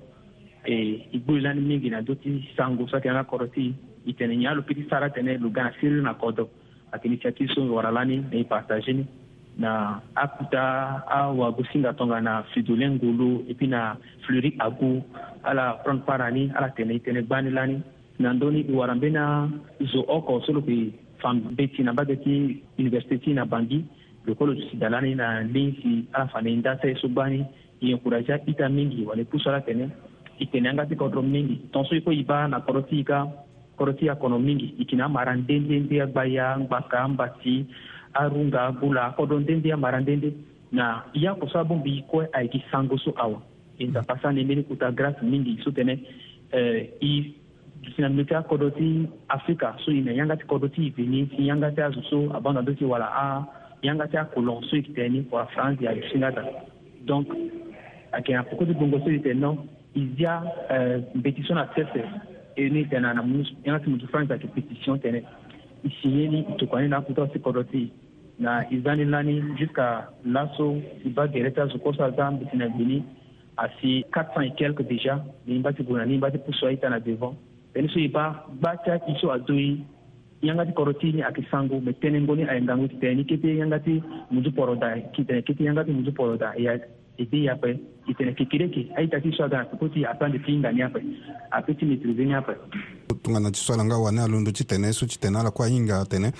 e 0.66 1.06
igbori 1.12 1.40
lani 1.40 1.60
mingi 1.60 1.90
na 1.90 2.00
ndö 2.00 2.14
ti 2.14 2.30
sango 2.56 2.88
so 2.88 2.96
ayeke 2.96 3.08
yanga 3.08 3.24
koro 3.24 3.46
ti 3.46 3.74
e 4.06 4.12
tene 4.12 4.36
nyen 4.36 4.50
alo 4.50 4.62
peut 4.62 4.76
ti 4.76 4.86
sara 4.90 5.08
tënë 5.08 5.40
lo 5.40 5.50
ga 5.50 5.64
na 5.68 5.72
siriri 5.80 6.02
na 6.02 6.14
kodo 6.14 6.48
ayeke 6.92 7.08
ni 7.08 7.48
so 7.48 7.62
wara 7.74 7.90
lani 7.90 8.18
na 8.30 8.38
e 8.38 8.44
partage 8.44 8.92
ni 8.92 9.06
na 9.58 10.00
akuta 10.16 10.64
awa 11.06 11.52
gusinga 11.52 11.92
tonga 11.92 12.20
na 12.20 12.42
fidolin 12.54 12.96
ngulu 12.96 13.44
e 13.48 13.52
puis 13.54 13.68
na 13.68 13.96
fleuri 14.24 14.56
agu 14.58 15.04
ala 15.44 15.76
prendre 15.84 16.04
part 16.06 16.20
ani 16.24 16.48
ala 16.56 16.72
tene 16.72 16.94
i 16.96 17.00
tene 17.04 17.20
gbani 17.22 17.50
lani 17.52 17.76
na 18.18 18.32
ndöni 18.32 18.60
i 18.64 18.72
e 18.72 18.72
wara 18.72 18.94
mbe 18.96 19.10
na 19.12 19.48
zo 19.92 20.00
oko 20.08 20.40
so 20.44 20.52
lo 20.56 20.60
yeke 20.64 20.94
fan 21.20 21.40
be 21.56 21.66
ti 21.68 21.82
na 21.84 21.92
mbage 21.92 22.14
ti 22.24 22.62
université 22.80 23.18
ti 23.20 23.34
na 23.36 23.44
bangi 23.44 23.84
lokolo 24.26 24.54
zo 24.56 24.62
sida 24.72 24.88
lani 24.88 25.12
na 25.20 25.40
lin 25.44 25.70
si 25.82 25.90
ala 26.14 26.28
fa 26.32 26.40
na 26.40 26.48
e 26.48 26.56
nda 26.56 26.78
sere 26.80 26.96
so 26.96 27.08
gbani 27.12 27.44
e 27.84 27.92
encouragea 27.92 28.40
ita 28.52 28.66
mingi 28.68 29.04
wala 29.08 29.20
e 29.20 29.24
pusu 29.28 29.48
ala 29.48 29.60
tene 29.60 29.86
e 30.42 30.44
tene 30.50 30.66
anga 30.68 30.86
ti 30.88 30.96
kodro 30.96 31.20
mingi 31.22 31.56
tongaso 31.72 31.92
e 31.98 32.00
kue 32.04 32.16
e 32.16 32.24
ba 32.24 32.46
na 32.48 32.60
kodro 32.64 32.82
ti 32.88 32.96
hika 33.04 33.18
kodro 33.76 33.92
ti 34.00 34.08
akono 34.08 34.38
mingi 34.38 34.68
e 34.72 34.74
yeke 34.78 34.96
na 34.96 35.04
amara 35.12 35.36
ndendende 35.36 35.96
agba 36.00 36.24
ya 36.24 36.56
ngba 36.58 36.78
ka 36.88 37.00
ngba 37.12 37.26
ti 37.44 37.66
arunga 38.14 38.72
bula 38.72 39.10
kodo 39.16 39.40
ndende 39.40 39.72
ambara 39.72 40.00
ndende 40.00 40.32
na 40.72 41.04
eh, 41.14 41.18
i 41.20 41.24
y'a 41.24 41.34
koso 41.34 41.58
abongbi 41.58 41.92
i 41.98 42.02
kue 42.02 42.28
ayeke 42.32 42.62
sango 42.70 42.98
so 42.98 43.12
awa 43.16 43.42
e 43.78 43.84
nzapa 43.86 44.18
sani 44.22 44.44
mbeni 44.44 44.62
kuta 44.62 44.90
grâce 44.92 45.22
mingi 45.22 45.60
so 45.64 45.70
tene 45.70 45.98
i 47.00 47.34
si 47.96 48.02
na 48.02 48.08
mbi 48.08 48.24
ti 48.24 48.34
akodo 48.34 48.70
ti 48.70 49.08
afrika 49.28 49.76
so 49.84 49.90
e 49.92 50.00
na 50.00 50.12
yanga 50.12 50.36
ti 50.36 50.44
kodo 50.46 50.68
ti 50.68 50.86
e 50.86 50.90
veni 50.90 51.28
si 51.36 51.46
yanga 51.46 51.70
ti 51.70 51.80
azo 51.80 52.02
so 52.02 52.30
abanda 52.36 52.62
ndö 52.62 52.74
ti 52.74 52.84
wala 52.84 53.08
a 53.12 53.44
yanga 53.82 54.06
ti 54.08 54.16
akolon 54.16 54.62
so 54.64 54.76
e 54.76 54.78
yeke 54.78 54.92
tene 54.92 55.08
ni 55.08 55.26
wala 55.30 55.46
france 55.46 55.88
ayeke 55.88 56.08
si 56.12 56.18
nga 56.18 56.32
ta 56.32 56.42
donc 57.04 57.28
ayeke 58.12 58.32
na 58.32 58.42
poko 58.42 58.64
ti 58.64 58.72
bongo 58.72 58.98
so 59.00 59.08
e 59.10 59.18
tene 59.18 59.40
non 59.40 59.58
e 59.96 60.06
zia 60.16 60.42
mbeti 61.14 61.42
so 61.42 61.54
na 61.54 61.68
sese 61.74 62.04
e 62.56 62.68
ni 62.68 62.84
tene 62.88 63.00
na 63.00 63.24
yanga 63.64 63.80
ti 63.80 63.88
mu 63.90 63.96
ti 63.98 64.06
france 64.06 64.32
ayeke 64.32 64.46
pétition 64.48 64.98
tene 65.00 65.22
e 65.84 65.88
signé 66.00 66.28
ni 66.28 66.40
e 66.46 66.54
tokua 66.58 66.80
ni 66.82 66.88
na 66.88 66.96
akuta 66.96 67.28
si 67.32 67.38
kodo 67.38 67.62
ti 67.64 67.90
na 68.38 68.64
izani 68.70 69.04
lani 69.04 69.40
jusqu'à 69.58 70.08
l'asso 70.24 70.76
i 71.04 71.08
b'a 71.10 71.26
gɛrɛ 71.26 71.52
ta 71.54 71.66
zuko 71.68 71.92
sa 71.92 72.10
zan 72.16 72.38
bitina 72.38 72.68
bini 72.78 73.02
a 73.56 73.64
asi 73.64 74.04
quatre 74.12 74.32
cent 74.32 74.40
et 74.44 74.52
quelque 74.56 74.82
déjà 74.82 75.22
ni 75.46 75.56
n 75.58 75.62
ba 75.62 75.72
ti 75.72 75.82
bonna 75.82 76.04
ni 76.06 76.14
n 76.14 76.18
mba 76.18 76.30
ti 76.30 76.38
pusu 76.38 76.64
aita 76.66 76.88
na 76.88 76.98
devant 76.98 77.34
beni 77.74 77.88
so 77.88 77.98
e 77.98 78.08
ba 78.08 78.46
gba 78.58 78.76
ti 78.84 78.90
i 78.90 79.14
so 79.20 79.30
a 79.30 79.38
yanga 80.42 80.64
ti 80.66 80.72
kɔrɔ 80.72 80.92
ti 81.00 81.12
ni 81.12 81.22
ayeke 81.22 81.42
sango 81.50 81.80
me 81.80 81.92
tɛnɛ 81.92 82.18
ngoni 82.22 82.42
a 82.48 82.56
ngangu 82.60 82.88
ti 82.88 82.96
tene 83.00 83.14
ni 83.16 83.24
kete 83.24 83.48
yanga 83.60 83.78
ti 83.78 84.02
munzu 84.30 84.50
poro 84.52 84.74
da 84.74 84.96
kitɛnɛ 85.14 85.42
kete 85.46 85.62
yanga 85.64 85.84
ti 85.84 85.92
munzu 85.92 86.12
poro 86.12 86.34
da 86.36 86.54
ya 86.56 86.72
idi 87.22 87.46
yapɛ 87.46 87.70
itene 88.10 88.34
kekere 88.34 88.66
ke 88.74 88.82
ai 88.98 89.06
ta 89.08 89.18
ti 89.22 89.30
sɔga 89.30 89.64
ko 89.78 89.88
ti 89.88 90.02
a 90.04 90.12
pan 90.18 90.32
de 90.32 90.38
ti 90.42 90.56
ngani 90.58 90.80
yapɛ 90.82 91.00
a 91.50 91.62
pe 91.62 91.74
ti 91.74 91.86
mitirize 91.86 92.24
ni 92.26 92.32
yapɛ 92.34 92.54
tungana 93.22 93.50
ti 93.54 93.60
sɔla 93.62 93.84
nga 93.86 93.96
wane 94.02 94.18
alondo 94.20 94.50
ti 94.50 94.64
tene 94.66 94.90
so 94.92 95.06
ti 95.06 95.18
tene 95.22 95.38
ala 95.38 95.52
kua 95.54 95.68
hinga 95.70 96.00
atene 96.02 96.32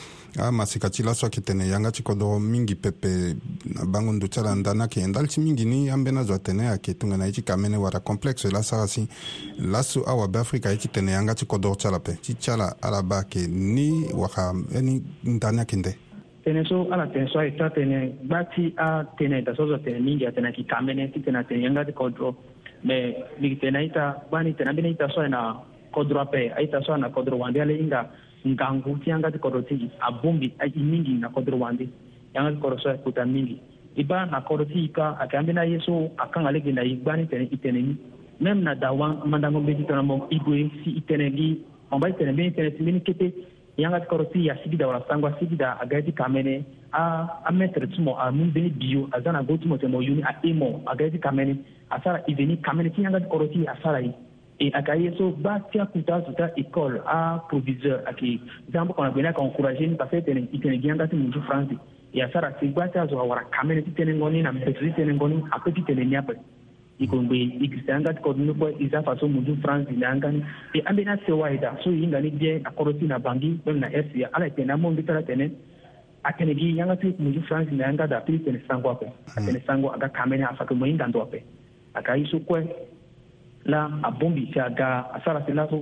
a 0.43 0.51
masika 0.51 0.91
ti 0.91 1.03
laso 1.07 1.27
ayeke 1.27 1.41
tene 1.45 1.65
yanga 1.71 1.93
ti 1.93 2.03
kodro 2.03 2.41
mingi 2.41 2.75
pepe 2.75 3.37
na 3.71 3.85
bango 3.87 4.11
ndo 4.13 4.27
ti 4.27 4.41
ala 4.41 4.55
nda 4.55 4.75
ni 4.75 4.81
ayeke 4.83 5.07
ndali 5.07 5.29
ti 5.29 5.39
mingi 5.41 5.65
ni 5.65 5.89
ambeni 5.89 6.19
azo 6.19 6.35
atene 6.35 6.67
ayeke 6.75 6.99
tongana 6.99 7.27
ye 7.27 7.33
ti 7.33 7.43
ka 7.43 7.57
mene 7.57 7.77
wara 7.79 8.01
complexe 8.01 8.51
la 8.51 8.63
ala 8.73 8.87
si 8.89 9.07
laso 9.59 10.03
awabe 10.07 10.39
afrika 10.43 10.69
ye 10.71 10.77
ti 10.79 10.89
tene 10.89 11.13
yanga 11.13 11.35
ti 11.35 11.47
kodro 11.47 11.77
ti 11.77 11.87
ala 11.87 11.99
ape 12.03 12.19
ti 12.23 12.35
ti 12.35 12.51
ala 12.51 12.75
ala 12.83 13.03
ba 13.05 13.23
ayeke 13.23 13.47
ni 13.47 14.11
waka 14.13 14.53
eh, 14.75 14.81
ni 14.83 14.99
nda 15.23 15.51
ni 15.53 15.59
ayeke 15.63 15.77
nde 15.77 15.97
tënë 16.45 16.63
so 16.69 16.77
ala 16.93 17.05
tene 17.15 17.29
so 17.31 17.39
aita 17.41 17.69
tene 17.77 17.99
gbati 18.25 18.65
a 18.85 18.89
tene 19.19 19.43
da 19.47 19.55
sozo 19.55 19.77
tene 19.85 19.99
mingi 20.03 20.27
atene 20.27 20.51
kikamene 20.53 21.11
ti 21.13 21.21
tene 21.23 21.39
atene 21.39 21.85
ti 21.87 21.93
kodro 21.93 22.35
me 22.83 22.97
migi 23.41 23.59
tene 23.63 23.79
aita 23.79 24.05
gbani 24.29 24.55
tene 24.55 24.71
ambene 24.71 24.89
aita 24.91 25.09
so 25.15 25.27
na 25.29 25.43
kodro 25.95 26.21
ape 26.23 26.51
aita 26.59 26.83
so 26.87 26.97
na 26.97 27.11
kodro 27.15 27.39
wandi 27.43 27.61
ale 27.63 27.77
inga 27.79 28.01
ngangu 28.47 28.97
ti 29.05 29.11
yanga 29.11 29.31
ti 29.31 29.39
kodro 29.39 29.63
ti 29.63 29.91
abumbi 29.99 30.49
i 30.81 30.83
mingi 30.83 31.15
na 31.23 31.29
kodro 31.29 31.57
wandi 31.63 31.87
ti 32.33 32.59
kodro 32.63 32.79
so 32.85 32.91
kuta 33.05 33.25
mingi 33.25 33.61
iba 33.95 34.25
na 34.27 34.41
kodro 34.41 34.65
ti 34.73 34.85
ika 34.89 35.17
ake 35.23 35.37
ambene 35.37 35.61
aye 35.61 35.79
so 35.87 36.11
akanga 36.19 36.51
lege 36.51 36.73
na 36.73 36.83
i 36.83 36.99
tene 37.31 37.45
i 37.53 37.57
tene 37.63 37.83
ni 37.89 37.97
même 38.41 38.63
na 38.65 38.75
dawa 38.75 39.07
mandango 39.27 39.61
be 39.65 39.75
ti 39.77 39.93
mo 40.11 40.27
igue 40.31 40.71
si 40.83 40.91
i 41.01 41.03
tene 41.05 41.31
gi 41.37 41.51
on 41.91 42.01
ba 42.01 42.09
i 42.09 42.15
tene 42.19 42.33
mbeni 42.33 42.53
tene 42.55 42.71
ti 42.75 42.83
mbeni 42.83 43.01
kete 43.07 43.29
yanga 43.79 44.01
kɔrɔsi 44.01 44.45
ya 44.45 44.55
sigida 44.63 44.87
wala 44.87 45.05
sangwa 45.09 45.33
sigida 45.39 45.79
a 45.81 45.87
gaidi 45.87 46.13
kamene 46.13 46.65
a 46.93 47.41
a 47.47 47.53
mɛtɛrɛ 47.53 47.87
tumɔ 47.97 48.13
a 48.19 48.31
mun 48.33 48.51
bene 48.51 48.69
biyo 48.69 49.09
a 49.13 49.21
zana 49.21 49.43
go 49.47 49.57
tumɔ 49.57 49.79
tɛmɔ 49.81 50.03
yuni 50.05 50.23
a 50.23 50.33
emɔ 50.45 50.81
a 50.87 50.95
gaidi 50.97 51.19
kamene 51.19 51.57
a 51.91 52.01
sara 52.05 52.21
iveni 52.29 52.59
kamene 52.61 52.91
ti 52.95 53.01
yanga 53.03 53.21
kɔrɔsi 53.21 53.67
a 53.67 53.77
sara 53.83 54.01
yi 54.03 54.13
e 54.59 54.71
a 54.75 54.83
ka 54.83 54.93
ye 54.95 55.11
so 55.17 55.31
ba 55.39 55.61
tia 55.73 55.87
kuta 55.87 56.23
suta 56.27 56.53
école 56.57 56.99
a 57.07 57.43
proviseur 57.49 58.03
a 58.07 58.13
ke 58.13 58.39
zambo 58.73 58.93
kɔnɔ 58.93 59.13
gbena 59.15 59.33
ka 59.35 59.43
encourager 59.43 59.87
ni 59.89 59.97
parce 59.97 60.11
que 60.11 60.21
tene 60.25 60.41
itene 60.53 60.79
gianga 60.83 61.07
ti 61.09 61.17
munju 61.17 61.41
france 61.47 61.73
e 62.13 62.21
a 62.21 62.29
sara 62.31 62.55
si 62.61 62.67
ba 62.69 62.89
tia 62.89 63.07
zo 63.09 63.19
a 63.19 63.25
wara 63.25 63.43
kamene 63.51 63.83
ti 63.85 63.91
tene 63.93 64.13
ngɔni 64.15 64.43
na 64.43 64.53
mpɛtiri 64.53 64.95
tene 64.97 65.15
ngɔni 65.19 65.45
a 65.53 65.59
peti 65.65 65.83
tene 65.85 66.05
niapɛ 66.05 66.37
i 66.99 67.07
kon 67.07 67.29
be 67.29 67.37
i 67.65 67.69
kristian 67.69 68.05
ka 68.05 68.13
isa 68.81 69.03
faso 69.03 69.29
mudu 69.29 69.57
france 69.63 69.89
e, 69.91 69.97
na 69.97 70.15
e 70.75 70.81
kan 70.81 70.99
an 70.99 71.19
se 71.27 71.33
wa 71.33 71.49
ita 71.51 71.77
so 71.83 71.91
yi 71.91 72.07
ni 72.07 72.31
biɛ 72.41 72.61
a 72.67 72.71
kɔrɔsi 72.77 73.07
na 73.09 73.19
bangi 73.19 73.61
bɛ 73.65 73.79
na 73.79 73.87
ɛsi 73.89 74.25
ala 74.35 74.47
tɛ 74.49 74.67
na 74.67 74.77
mɔn 74.77 74.95
bi 74.95 75.03
tara 75.05 75.23
gi 75.23 76.75
yanga 76.79 76.97
ti 76.97 77.13
tu 77.13 77.23
mudu 77.23 77.41
france 77.49 77.71
na 77.73 78.07
da 78.07 78.21
pili 78.25 78.39
tene 78.45 78.61
sango 78.69 78.91
ape 78.95 79.07
hmm. 79.09 79.37
atene 79.37 79.61
sango 79.67 79.89
aga 79.95 80.09
ka 80.09 80.17
kamɛnɛ 80.23 80.45
a 80.51 80.55
fakɛ 80.59 80.75
mɔ 80.79 80.85
in 80.91 80.99
kan 80.99 81.13
to 81.13 81.19
a 81.21 81.27
fɛ 81.33 81.39
a 81.95 82.61
la 83.65 83.81
a 84.09 84.11
ti 84.51 84.59
aga 84.69 84.89
asara 85.17 85.39
a 85.41 85.45
ka 85.47 85.49
a 85.49 85.49
sara 85.49 85.69
so 85.71 85.77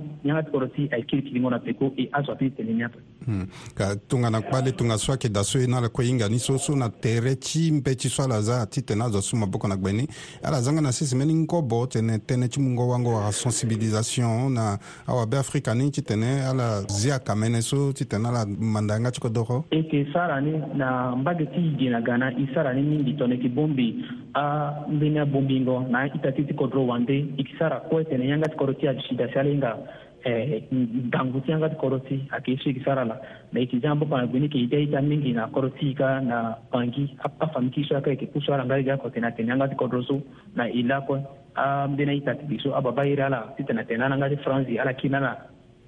kiri 1.07 2.03
e 2.03 2.09
azo 2.17 2.31
sɔ 2.31 2.35
pili 2.55 2.73
ni 2.75 2.83
ape 2.83 2.97
Mm. 3.27 3.43
ka 3.77 3.95
tongana 4.07 4.41
kpale 4.41 4.71
tonga 4.71 4.97
so 4.97 5.11
ayeke 5.13 5.29
da 5.31 5.43
so 5.43 5.59
ye 5.59 5.67
na 5.67 5.77
ala 5.77 5.89
kue 5.89 6.05
hinga 6.05 6.27
ni 6.29 6.39
so 6.39 6.57
so 6.57 6.73
na 6.73 6.89
tere 6.89 7.35
ti 7.35 7.69
mbe 7.71 7.93
ti 7.95 8.09
so 8.09 8.23
ala 8.23 8.41
za 8.41 8.65
ti 8.65 8.81
tene 8.81 9.03
azo 9.05 9.21
so 9.21 9.37
maboko 9.37 9.67
na 9.69 9.75
gbe 9.77 9.91
ni 9.93 10.07
ala 10.43 10.57
zanga 10.61 10.81
na 10.81 10.91
sese 10.91 11.15
mbeni 11.15 11.35
ngobo 11.45 11.85
tene 11.85 12.17
tënë 12.17 12.47
ti 12.49 12.59
mungo 12.59 12.87
wango 12.87 13.21
asensibilisation 13.21 14.53
na 14.53 14.77
awabe 15.07 15.37
afrika 15.37 15.73
ni 15.75 15.91
ti 15.91 16.01
tene 16.01 16.41
ala 16.41 16.81
zia 16.89 17.19
kamene 17.19 17.61
so 17.61 17.93
ti 17.93 18.05
tene 18.05 18.25
ala 18.27 18.45
mandanga 18.45 19.11
ti 19.11 19.19
kodoko 19.21 19.65
e 19.69 19.75
yeke 19.77 20.07
sara 20.13 20.41
ni 20.41 20.57
na 20.73 21.15
mbage 21.15 21.45
ti 21.53 21.61
yige 21.61 21.89
na 21.93 22.01
ga 22.01 22.17
na 22.17 22.31
e 22.33 22.49
sara 22.53 22.73
ni 22.73 22.81
mingi 22.81 23.13
tongana 23.13 23.33
yeke 23.35 23.49
bongbi 23.53 24.01
ambeni 24.33 25.19
abongbi 25.19 25.61
ngo 25.61 25.85
na 25.89 26.07
ita 26.09 26.31
ti 26.31 26.43
ti 26.43 26.53
kodro 26.53 26.87
wande 26.87 27.13
e 27.15 27.29
yeke 27.37 27.53
sara 27.59 27.79
kue 27.85 28.01
tene 28.03 28.25
yanga 28.27 28.49
ti 28.49 28.55
kodro 28.57 28.73
ti 28.73 28.87
azida 28.89 29.27
si 29.33 29.37
ala 29.39 29.49
hinga 29.49 29.77
eh, 30.23 30.63
ndangusi 31.09 31.51
an 31.53 31.61
ka 31.61 31.67
kɔrɔti 31.75 32.27
a 32.31 32.39
k'i 32.39 32.57
sigi 32.57 32.81
sara 32.83 33.03
la 33.05 33.17
ma 33.51 33.59
étudiant 33.59 33.95
bo 33.97 34.05
kana 34.05 34.25
gwini 34.27 34.47
k'i 34.49 34.67
dai 34.67 34.87
ta 34.89 35.01
mingi 35.01 35.33
na 35.33 35.47
kɔrɔti 35.49 35.93
ka 35.95 36.19
na 36.19 36.57
pangi 36.69 37.09
a 37.23 37.47
fami 37.47 37.71
k'i 37.71 37.83
sɔ 37.83 38.01
kai 38.03 38.15
ke 38.15 38.27
ku 38.31 38.39
sara 38.41 38.63
ngai 38.63 38.83
ga 38.83 38.97
kɔtena 38.97 39.31
tena 39.35 39.53
an 39.53 39.59
ka 39.69 39.75
kɔrɔso 39.75 40.21
na 40.55 40.65
ila 40.69 41.01
ko 41.01 41.15
a 41.55 41.87
mdena 41.87 42.13
ita 42.15 42.35
tibiso 42.35 42.75
a 42.77 42.81
baba 42.81 43.01
ira 43.05 43.29
la 43.29 43.53
titena 43.57 43.83
tena 43.83 44.05
an 44.11 44.19
ka 44.19 44.29
franzi 44.43 44.77
ala 44.77 44.93
kina 44.93 45.19
na 45.19 45.35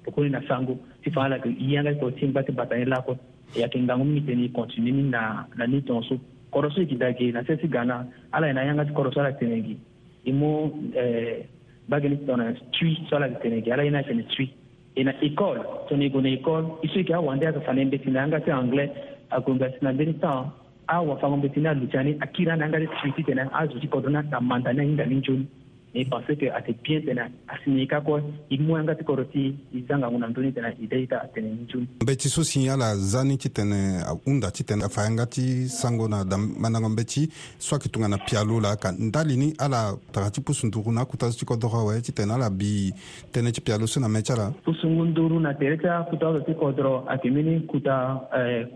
tokoni 0.04 0.30
na 0.30 0.40
sango 0.48 0.76
ti 1.02 1.10
fa 1.10 1.22
ala 1.24 1.38
ke 1.38 1.48
i 1.48 1.76
an 1.76 1.84
ka 1.84 1.92
kɔtin 1.92 2.32
ba 2.32 2.42
ti 2.42 2.52
batani 2.52 2.84
la 2.88 3.00
ko 3.02 3.16
ya 3.54 3.68
ke 3.68 3.78
ngangu 3.78 4.04
mini 4.04 4.22
teni 4.26 4.52
continue 4.52 4.92
ni 4.92 5.02
na 5.02 5.46
na 5.56 5.66
ni 5.66 5.80
tonso 5.82 6.18
kɔrɔso 6.52 6.86
ki 6.88 6.96
dage 6.96 7.32
na 7.32 7.40
sesi 7.44 7.68
gana 7.70 8.06
ala 8.32 8.50
ina 8.50 8.60
an 8.62 8.78
ka 8.82 8.92
kɔrɔso 8.92 9.18
ala 9.20 9.32
tenengi 9.32 9.78
imo 10.26 10.72
eh, 10.96 11.46
bagani 11.88 12.16
tɔnɔ 12.26 12.44
tui 12.72 12.96
sɔla 13.08 13.28
de 13.28 13.34
tɛnɛ 13.42 13.58
kɛ 13.64 13.70
ala 13.72 13.84
yina 13.84 14.02
kɛnɛ 14.02 14.22
tui 14.28 14.48
ina 14.96 15.12
école 15.22 15.60
tɔnɔ 15.88 16.02
igona 16.08 16.28
école 16.30 16.66
isu 16.82 17.04
ka 17.04 17.20
wande 17.20 17.44
aka 17.46 17.60
fane 17.60 17.90
betina 17.90 18.22
anga 18.22 18.40
te 18.40 18.50
anglais 18.50 18.90
agonga 19.30 19.68
sina 19.78 19.92
beni 19.92 20.14
tan 20.18 20.50
a 20.88 21.02
wafango 21.02 21.36
betina 21.48 21.74
luciani 21.74 22.16
akira 22.22 22.56
na 22.56 22.64
anga 22.64 22.80
de 22.80 22.86
tui 22.86 23.12
titɛnɛ 23.12 23.48
a 23.52 23.66
zuti 23.68 23.88
kɔdona 23.88 24.30
ta 24.30 24.40
mandana 24.40 24.82
inga 24.82 25.04
ni 25.06 25.20
joni 25.20 25.46
mi 25.94 26.04
pense 26.06 26.34
que 26.36 26.50
ate 26.50 26.74
bien 26.82 27.02
tene 27.06 27.20
asini 27.46 27.82
i 27.84 27.86
ka 27.86 28.00
kɔ 28.00 28.18
i 28.50 28.58
moyanga 28.58 28.94
ti 28.94 29.04
kɔrɔ 29.04 29.24
ti 29.30 29.42
i 29.72 29.82
zangangu 29.88 30.18
na 30.18 30.26
ndöni 30.28 30.52
tene 30.52 30.72
i 30.82 30.86
daita 30.88 31.20
atene 31.22 31.48
njuni 31.62 31.86
mbe 32.02 32.16
ti 32.16 32.28
so 32.28 32.42
sini 32.42 32.68
ala 32.68 32.96
zani 32.96 33.36
ti 33.38 33.48
tene 33.50 34.02
ahunda 34.02 34.50
ti 34.50 34.64
tene 34.64 34.82
afa 34.84 35.04
yanga 35.06 35.26
ti 35.26 35.68
sango 35.68 36.08
na 36.08 36.24
dan 36.24 36.40
mandango 36.58 36.88
mbe 36.88 37.04
ti 37.06 37.28
so 37.58 37.76
ayeke 37.76 37.88
tongana 37.88 38.18
pialo 38.18 38.58
la 38.60 38.74
ayeka 38.74 38.92
ndali 38.98 39.36
ni 39.36 39.52
ala 39.58 39.94
taga 40.10 40.30
ti 40.30 40.40
pusu 40.40 40.66
nduru 40.66 40.90
na 40.92 41.02
akuta 41.02 41.30
so 41.30 41.38
ti 41.38 41.44
kodro 41.46 41.70
awe 41.78 42.00
ti 42.02 42.12
tene 42.12 42.32
ala 42.34 42.50
bi 42.50 42.90
tënë 43.30 43.52
ti 43.54 43.60
pialo 43.60 43.86
so 43.86 44.00
na 44.00 44.08
mê 44.10 44.22
ti 44.22 44.32
ala 44.32 44.50
pusu 44.64 44.90
ngu 44.90 45.04
nduru 45.14 45.38
na 45.40 45.54
tere 45.54 45.78
ti 45.78 45.86
akuta 45.86 46.32
so 46.34 46.40
ti 46.42 46.58
kodro 46.58 47.04
ayeke 47.06 47.30
mbeni 47.30 47.60
kuta 47.70 48.00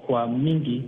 kua 0.06 0.26
mingi 0.26 0.78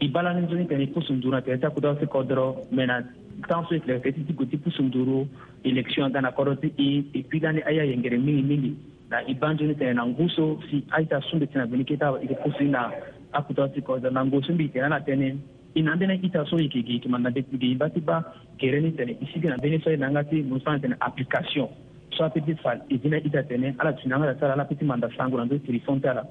i 0.00 0.08
bala 0.08 0.32
ni 0.34 0.46
nzoni 0.46 0.66
tene 0.68 0.84
i 0.84 0.86
pusu 0.86 1.18
nduru 1.18 1.34
na 1.34 1.40
tere 1.42 1.58
ti 1.58 1.66
akuta 1.66 1.94
so 1.96 2.00
ti 2.00 2.06
kodro 2.06 2.52
me 2.70 2.86
na 2.86 3.02
temps 3.48 3.66
so 3.68 3.74
e 3.74 3.82
yeke 3.90 4.12
ti 4.14 4.22
ti 4.24 4.32
gue 4.36 4.46
ti 4.46 4.56
pusu 4.60 4.84
nduru 4.86 5.26
election 5.64 6.04
élection 6.04 6.10
tana 6.12 6.30
kɔrɔti 6.32 6.72
i 6.78 7.04
e 7.12 7.22
pilani 7.24 7.62
aya 7.66 7.82
yengere 7.84 8.16
mingi 8.18 8.42
mingi 8.42 8.74
na 9.10 9.18
i 9.22 9.34
ni 9.64 9.74
tene 9.76 9.94
na 9.94 10.04
nguso 10.06 10.60
si 10.70 10.84
aita 10.90 11.20
sunde 11.30 11.46
tena 11.46 11.66
bini 11.66 11.84
kita 11.84 12.14
ike 12.22 12.36
pusi 12.42 12.64
na 12.70 12.90
akutati 13.32 13.80
kɔza 13.80 14.10
na 14.10 14.24
nguso 14.24 14.52
mbi 14.52 14.68
tena 14.72 14.88
na 14.88 14.98
tene 15.00 15.36
i 15.74 15.82
na 15.82 15.94
ndene 15.94 16.18
ita 16.22 16.44
so 16.46 16.56
ike 16.56 16.82
gi 16.84 17.00
kima 17.00 17.18
na 17.18 17.28
deki 17.30 17.58
gi 17.58 17.74
bati 17.76 18.00
ba 18.00 18.22
kereni 18.58 18.94
tene 18.94 19.16
i 19.20 19.26
sigi 19.32 19.48
na 19.48 19.56
bini 19.56 19.80
so 19.82 19.90
na 19.96 20.08
ngati 20.08 20.42
musan 20.42 20.80
tene 20.80 20.94
application 21.00 21.68
so 22.12 22.24
apiti 22.24 22.54
fal 22.62 22.80
e 22.88 22.96
dina 22.98 23.16
ita 23.18 23.42
tene 23.42 23.74
ala 23.78 23.92
tina 23.92 24.16
ngata 24.18 24.38
sala 24.40 24.52
ala 24.52 24.64
piti 24.64 24.84
manda 24.84 25.08
sangu 25.16 25.36
na 25.36 25.44
ndo 25.44 25.58
telefon 25.60 26.00
tala 26.00 26.24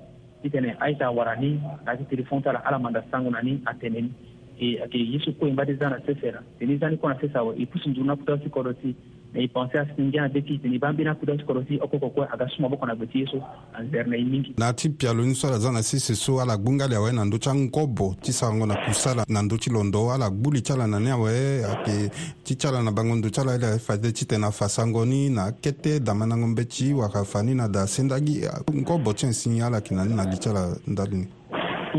i 0.43 0.50
tene 0.50 0.75
aita 0.79 1.12
warani 1.12 1.59
na 1.86 1.95
ti 1.95 2.03
telefon 2.09 2.41
tala 2.41 2.59
ala 2.65 2.79
manda 2.79 3.01
sangu 3.12 3.29
na 3.29 3.39
ni 3.41 3.62
ateneni 3.65 4.12
e 4.57 4.79
ake 4.83 4.98
yesu 5.00 5.38
ko 5.38 5.48
imba 5.48 5.65
ti 5.65 5.75
zana 5.79 6.00
sefera 6.05 6.41
tene 6.59 6.77
zani 6.77 6.98
kona 6.98 7.15
sesawa 7.21 7.53
i 7.55 7.63
e 7.63 7.65
pusi 7.65 7.89
nduru 7.89 8.05
na 8.07 8.15
kutasi 8.15 8.50
kɔrɔti 8.50 8.93
naiponsa 9.33 9.86
sinja 9.95 10.19
oh, 10.19 10.24
na 10.24 10.29
beti 10.33 10.59
ni 10.63 10.79
bambi 10.79 11.03
na 11.03 11.15
kuda 11.15 11.38
sikorosi 11.38 11.79
okoko 11.81 12.09
kwe 12.09 12.27
aga 12.33 12.50
suma 12.55 12.69
boko 12.69 12.86
na 12.86 12.95
beti 12.95 13.27
so 13.31 13.43
anzerne 13.74 14.17
mingi 14.17 14.53
na 14.57 14.74
ti 14.74 14.89
pialo 14.89 15.24
ni 15.25 15.36
so 15.36 15.48
ala 15.48 15.57
za 15.59 15.71
na 15.71 15.83
sese 15.83 16.15
so 16.15 16.41
ala 16.41 16.57
gbu 16.57 16.74
nga 16.74 16.88
li 16.88 16.95
awe 16.95 17.12
na 17.12 17.25
ndö 17.25 17.38
ti 17.38 17.50
angobo 17.50 18.15
ti 18.21 18.33
sango 18.33 18.65
na 18.65 18.75
kusala 18.75 19.25
na 19.27 19.41
ndö 19.41 19.57
ti 19.57 19.69
londo 19.69 20.12
ala 20.12 20.29
gbu 20.29 20.51
li 20.51 20.62
ti 20.62 20.74
ala 20.74 20.88
na 20.88 21.00
ni 21.00 21.09
awe 21.09 21.31
ayeke 21.65 22.09
ti 22.43 22.55
ti 22.55 22.67
ala 22.67 22.83
na 22.83 22.91
bango 22.91 23.15
ndo 23.15 23.29
ti 23.29 23.39
ala 23.41 23.53
ali 23.53 23.65
aye 23.65 23.79
fa 23.79 23.98
de 23.98 24.12
ti 24.12 24.25
tene 24.25 24.45
afa 24.45 24.69
sango 24.69 25.05
ni 25.05 25.29
na 25.29 25.51
kete 25.51 26.00
dama 26.00 26.25
na 26.25 26.38
ngo 26.38 26.48
mbeti 26.48 26.93
waka 26.93 27.24
fa 27.25 27.43
ni 27.43 27.55
na 27.55 27.67
da 27.67 27.88
sendagi 27.88 28.41
ngobo 28.74 29.13
ti 29.13 29.25
ensi 29.25 29.62
ala 29.62 29.75
yeke 29.77 29.95
na 29.95 30.05
ni 30.05 30.13
na 30.15 30.25
li 30.29 30.38
ti 30.38 30.50
ala 30.50 30.75
ndali 30.88 31.17
ni 31.17 31.27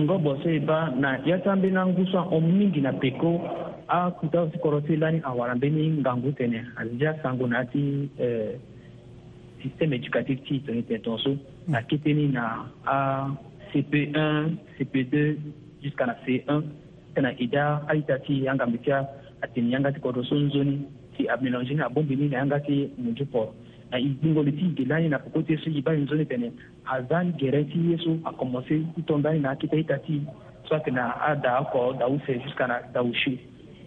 ngobo 0.04 0.36
so 0.42 0.48
e 0.50 0.58
ba 0.60 0.90
na 0.90 1.16
ya 1.24 1.38
ti 1.38 1.48
ambe 1.48 1.70
na 1.70 1.86
ngusu 1.86 2.18
ahon 2.18 2.42
mingi 2.52 2.80
na 2.80 2.92
peko 2.92 3.38
a 3.90 4.10
kutaw 4.10 4.46
kɔrɔsilani 4.62 5.20
a 5.24 5.30
warambeni 5.34 5.98
ngangu 5.98 6.30
tɛnɛ 6.32 6.58
azija 6.80 7.18
sango 7.22 7.46
na 7.48 7.66
eh, 7.72 8.54
système 9.62 9.92
éducatif 9.98 10.38
ti 10.46 10.60
toni 10.60 10.82
tɛ 10.82 11.02
tonso 11.02 11.30
hmm. 11.30 11.72
na 11.72 11.82
kiteni 11.82 12.28
na 12.32 12.66
a 12.86 13.28
cp1 13.72 14.56
cp2 14.78 15.36
jusqu'à 15.82 16.06
na 16.06 16.14
c1 16.24 16.62
tɛna 17.14 17.34
ida 17.40 17.82
aita 17.88 18.18
ti 18.26 18.46
an 18.46 18.56
gambe 18.58 18.78
ti 18.84 18.92
ateni 19.42 19.74
an 19.74 19.82
ga 19.82 19.90
ti 19.90 19.98
kɔrɔso 20.00 20.38
nzoni 20.38 20.86
ti 21.16 21.26
a 21.26 21.36
mélangeni 21.42 21.82
a 21.84 21.88
bombeni 21.90 22.28
na 22.30 22.42
an 22.46 22.62
ti 22.66 22.92
muju 22.96 23.26
pɔrɔ 23.34 23.48
na 23.90 23.98
idingoli 23.98 24.52
ti 24.54 24.70
gelani 24.84 25.08
na 25.08 25.18
poko 25.18 25.42
ti 25.42 25.56
so 25.56 25.68
iba 25.70 25.90
nzoni 25.98 26.24
tɛnɛ 26.30 26.48
azan 26.86 27.34
gɛrɛ 27.38 27.66
ti 27.72 27.78
ye 27.90 27.96
so 27.98 28.14
a 28.24 28.30
commencé 28.38 28.86
i 29.00 29.02
tɔndani 29.02 29.40
na 29.40 29.50
akita 29.54 29.76
ita 29.76 29.98
ti 30.06 30.22
soit 30.68 30.86
na 30.92 31.10
a 31.26 31.34
da 31.34 31.58
akɔ 31.64 31.98
dawu 31.98 32.20
sɛ 32.26 32.38
jusqu'à 32.42 32.68
na 32.68 32.78
dawu 32.94 33.12
chez 33.24 33.38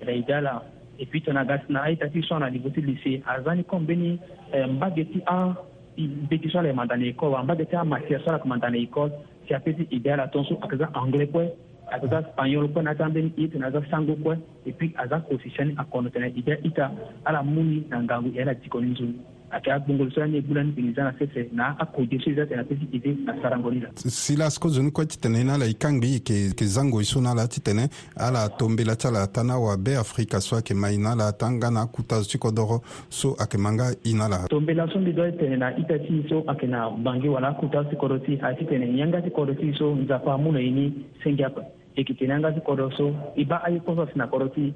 raida 0.03 0.37
euh, 0.37 0.41
la 0.41 0.63
e 0.99 1.05
puis 1.05 1.21
tongana 1.21 1.45
ga 1.49 1.57
si 1.65 1.73
na 1.73 1.83
aita 1.83 2.07
ti 2.13 2.21
so 2.23 2.37
na 2.37 2.49
niveau 2.49 2.69
ti 2.71 2.81
lycée 2.81 3.21
aza 3.25 3.55
ni 3.55 3.63
kome 3.63 3.83
mbeni 3.83 4.19
mbage 4.75 5.03
ti 5.11 5.19
ambeti 5.25 6.49
so 6.49 6.59
ala 6.59 6.67
yeke 6.67 6.77
mandana 6.77 7.05
école 7.05 7.35
ambage 7.35 7.65
ti 7.69 7.75
amatière 7.75 8.21
so 8.23 8.27
ala 8.29 8.37
yeke 8.37 8.47
mandana 8.47 8.77
école 8.77 9.11
si 9.47 9.53
apeut 9.53 9.73
ti 9.77 9.87
idéal 9.91 10.19
aton 10.19 10.43
so 10.43 10.57
ayeke 10.61 10.77
za 10.77 10.89
anglais 10.93 11.27
kue 11.27 11.45
ayeke 11.91 12.07
za 12.07 12.21
spagnol 12.29 12.69
kue 12.71 12.83
na 12.83 12.93
ti 12.95 13.01
ambeni 13.03 13.33
ye 13.37 13.47
tene 13.47 13.65
aza 13.65 13.81
sango 13.89 14.15
kue 14.15 14.37
e 14.65 14.71
puis 14.71 14.93
aza 14.97 15.19
position 15.19 15.67
ni 15.67 15.75
akono 15.77 16.09
tene 16.09 16.31
idéal 16.35 16.59
ita 16.63 16.91
ala 17.25 17.43
mu 17.43 17.63
ni 17.63 17.83
na 17.89 18.03
ngangu 18.03 18.31
e 18.35 18.41
ala 18.41 18.53
diko 18.53 18.81
ni 18.81 18.91
nzoni 18.93 19.17
ayeke 19.53 19.71
agbongo 19.71 20.09
so 20.11 20.21
ani 20.23 20.37
e 20.37 20.41
ni 20.41 20.63
mbi 20.63 20.81
ni 20.81 20.93
za 20.93 21.03
na 21.03 21.13
sese 21.19 21.49
na 21.51 21.75
akode 21.79 22.19
so 22.23 22.29
e 22.29 22.33
za 22.33 22.45
tene 22.45 22.61
apesi 22.61 22.85
ti 22.91 22.99
ti 22.99 23.09
na 23.25 23.33
sarango 23.41 23.71
ni 23.71 23.79
la 23.79 23.89
si 23.95 24.35
laso 24.35 24.59
kozoni 24.59 24.91
kue 24.91 25.05
titene 25.05 25.43
ni 25.43 25.51
ala 25.51 25.65
e 25.65 25.73
kangbi 25.73 26.07
e 26.07 26.11
yeke 26.13 26.33
yeke 26.33 26.65
zango 26.65 27.01
e 27.01 27.05
so 27.05 27.21
na 27.21 27.31
ala 27.31 27.47
titene 27.47 27.87
ala 28.17 28.49
tombela 28.49 28.95
ti 28.95 29.07
ala 29.07 29.27
ta 29.27 29.43
ni 29.43 29.51
awabe 29.51 29.97
afrika 29.97 30.41
so 30.41 30.55
ayeke 30.55 30.73
ma 30.73 30.89
e 30.91 30.97
na 30.97 31.11
ala 31.11 31.31
ta 31.31 31.51
nga 31.51 31.69
na 31.71 31.81
akuta 31.81 32.23
so 32.23 32.29
ti 32.31 32.37
kodro 32.37 32.81
so 33.09 33.35
ayeke 33.39 33.57
ma 33.61 33.71
nga 33.73 33.93
e 34.03 34.13
na 34.17 34.25
ala 34.25 34.47
tombela 34.49 34.87
so 34.91 34.99
mbi 34.99 35.13
zo 35.13 35.31
tene 35.31 35.55
na 35.57 35.69
ita 35.77 35.99
ti 35.99 36.25
so 36.29 36.41
ayeke 36.47 36.67
na 36.67 36.89
bange 36.89 37.29
wala 37.29 37.53
akuta 37.53 37.83
so 37.83 37.89
ti 37.89 37.95
kodro 37.95 38.17
ti 38.25 38.39
aye 38.41 38.55
titene 38.57 38.89
yanga 38.97 39.21
ti 39.21 39.29
kodro 39.29 39.53
ti 39.53 39.69
so 39.77 39.93
nzapa 39.95 40.33
amû 40.33 40.49
na 40.53 40.59
e 40.61 40.69
ni 40.71 40.85
sengi 41.23 41.43
ape 41.45 41.61
e 41.61 42.01
yeke 42.01 42.13
tene 42.17 42.33
anga 42.33 42.51
ti 42.51 42.59
kodro 42.65 42.89
so 42.97 43.13
e 43.37 43.45
ba 43.45 43.61
aye 43.69 43.77
kposo 43.79 44.01
asi 44.01 44.17
na 44.17 44.27
kodro 44.27 44.49
ti 44.49 44.73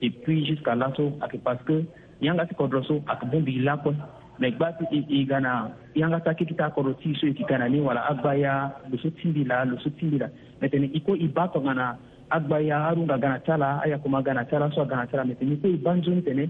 depuis 0.00 0.46
jusqu'à 0.46 0.74
là 0.78 0.92
so 0.96 1.10
ayeke 1.20 1.42
parce 1.42 1.62
que 1.66 1.82
yanga 2.22 2.46
ti 2.46 2.54
kodro 2.54 2.84
so 2.86 3.02
ayeke 3.10 3.26
bongbi 3.26 3.58
e 3.58 3.66
lakue 3.66 3.94
nagbati 4.40 4.84
igana 5.08 5.70
yanga 5.94 6.20
taki 6.20 6.44
kita 6.46 6.70
koro 6.74 6.92
tiso 6.94 7.26
ikikana 7.26 7.68
ni 7.68 7.80
wala 7.80 8.04
agbaya 8.08 8.70
lusu 8.90 9.10
tindila 9.10 9.64
lusu 9.64 9.90
tindila 9.90 10.30
metene 10.60 10.86
iko 10.92 11.16
ibato 11.16 11.60
gana 11.60 11.96
agbaya 12.30 12.88
arunga 12.88 13.18
gana 13.18 13.38
tala 13.38 13.82
aya 13.82 13.98
kuma 13.98 14.22
gana 14.22 14.44
tala 14.44 14.72
so 14.74 14.84
gana 14.84 15.06
tala 15.06 15.24
metene 15.24 15.54
iko 15.54 15.68
ibanzo 15.68 16.16
tene 16.24 16.48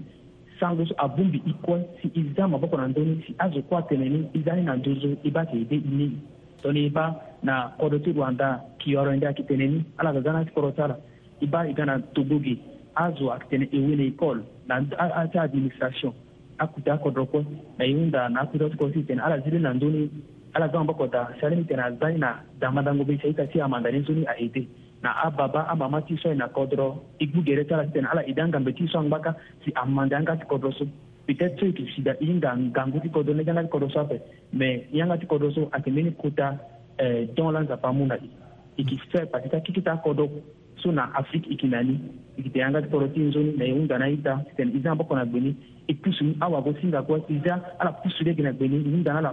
sango 0.59 0.85
so 0.87 0.95
abumbi 0.97 1.43
iko 1.45 1.79
si 2.01 2.11
iza 2.15 2.47
maboko 2.47 2.77
na 2.77 2.87
ndoni 2.87 3.23
si 3.27 3.35
azo 3.39 3.61
kwa 3.61 3.81
tene 3.81 4.29
izani 4.33 4.61
na 4.61 4.75
ndozo 4.75 5.17
ibate 5.23 5.59
ide 5.59 5.75
ini 5.75 6.17
toni 6.63 6.85
iba 6.85 7.15
na 7.43 7.67
kodo 7.77 7.99
ti 7.99 8.11
Rwanda 8.11 8.61
kiyoro 8.77 9.15
ndi 9.15 9.25
akitene 9.25 9.67
ni 9.67 9.85
ala 9.97 10.21
gana 10.21 10.45
ti 10.45 10.51
koro 10.51 10.71
tala 10.71 10.95
iba 11.41 11.67
igana 11.67 11.99
togogi 11.99 12.59
azo 12.95 13.31
akitene 13.33 13.67
ewele 13.71 14.07
ikol 14.07 14.39
na 14.67 14.85
ata 14.97 15.41
administration 15.41 16.13
akuta 16.61 16.93
akodroko 16.93 17.43
na 17.77 17.85
ye 17.85 17.93
hunda 17.93 18.29
na 18.29 18.41
akuta 18.41 18.69
tikosi 18.69 19.03
tene 19.03 19.21
ala 19.21 19.39
ziri 19.41 19.59
na 19.59 19.73
ndöni 19.73 20.09
ala 20.53 20.67
zango 20.67 20.93
bakota 20.93 21.27
sali 21.41 21.55
mi 21.55 21.63
tene 21.63 21.81
azani 21.81 22.19
na 22.19 22.35
damandango 22.59 23.03
be 23.05 23.17
saita 23.21 23.47
si 23.51 23.61
amanda 23.61 23.91
ne 23.91 23.99
nzoni 23.99 24.25
aede 24.27 24.67
na 25.01 25.15
ababa 25.25 25.67
amama 25.69 26.01
ti 26.01 26.17
so 26.21 26.29
e 26.31 26.35
na 26.35 26.47
kodro 26.47 26.85
e 27.19 27.25
gbu 27.25 27.43
gere 27.43 27.63
ti 27.65 27.73
ala 27.73 27.85
si 27.85 27.91
tene 27.93 28.07
ala 28.11 28.21
ede 28.29 28.41
angambe 28.41 28.73
ti 28.73 28.87
so 28.87 28.99
angbaka 28.99 29.35
si 29.65 29.71
amanda 29.75 30.15
yanga 30.17 30.37
ti 30.37 30.45
kodro 30.45 30.71
so 30.71 30.85
peut-être 31.25 31.57
so 31.59 31.65
e 31.65 31.67
yeke 31.73 31.83
sida 31.95 32.15
e 32.19 32.25
hinga 32.25 32.57
ngangu 32.57 32.99
ti 32.99 33.09
kodro 33.09 33.33
lege 33.33 33.49
yanga 33.49 33.63
ti 33.65 33.69
kodro 33.71 33.89
so 33.89 33.99
ape 34.01 34.21
me 34.53 34.85
yanga 34.93 35.17
ti 35.17 35.25
kodro 35.25 35.51
so 35.51 35.69
ayeke 35.71 35.91
mbeni 35.91 36.11
kuta 36.11 36.57
eh, 36.97 37.27
don 37.35 37.53
lanzapa 37.53 37.93
mu 37.93 38.05
na 38.05 38.15
e 38.15 38.29
yeke 38.77 38.95
fe 39.09 39.25
parce 39.25 39.49
ti 39.49 39.55
akiki 39.55 39.81
ti 39.81 39.89
akodro 39.89 40.29
so 40.77 40.91
na 40.91 41.09
afrique 41.15 41.47
e 41.47 41.51
yeke 41.57 41.67
na 41.67 41.81
ni 41.81 41.97
e 42.37 42.37
yeke 42.37 42.49
tene 42.53 42.63
yanga 42.63 42.81
ti 42.81 42.89
kodro 42.89 43.07
ti 43.07 43.19
nzoni 43.19 43.57
na 43.57 43.65
e 43.65 43.71
hunda 43.71 43.97
na 43.97 44.05
aita 44.05 44.43
si 44.49 44.55
tene 44.55 44.77
e 44.77 44.79
za 44.79 44.91
amboko 44.91 45.15
na 45.15 45.25
gbeni 45.25 45.55
e 45.89 45.93
pusu 45.93 46.23
awa 46.45 46.57
ko 46.63 46.69
singa 46.79 46.99
ko 47.07 47.13
ida 47.35 47.53
ala 47.81 47.91
pusu 48.01 48.19
de 48.25 48.33
gena 48.35 48.51
gbeni 48.53 48.77
ni 48.91 49.03
dana 49.05 49.21
la 49.25 49.31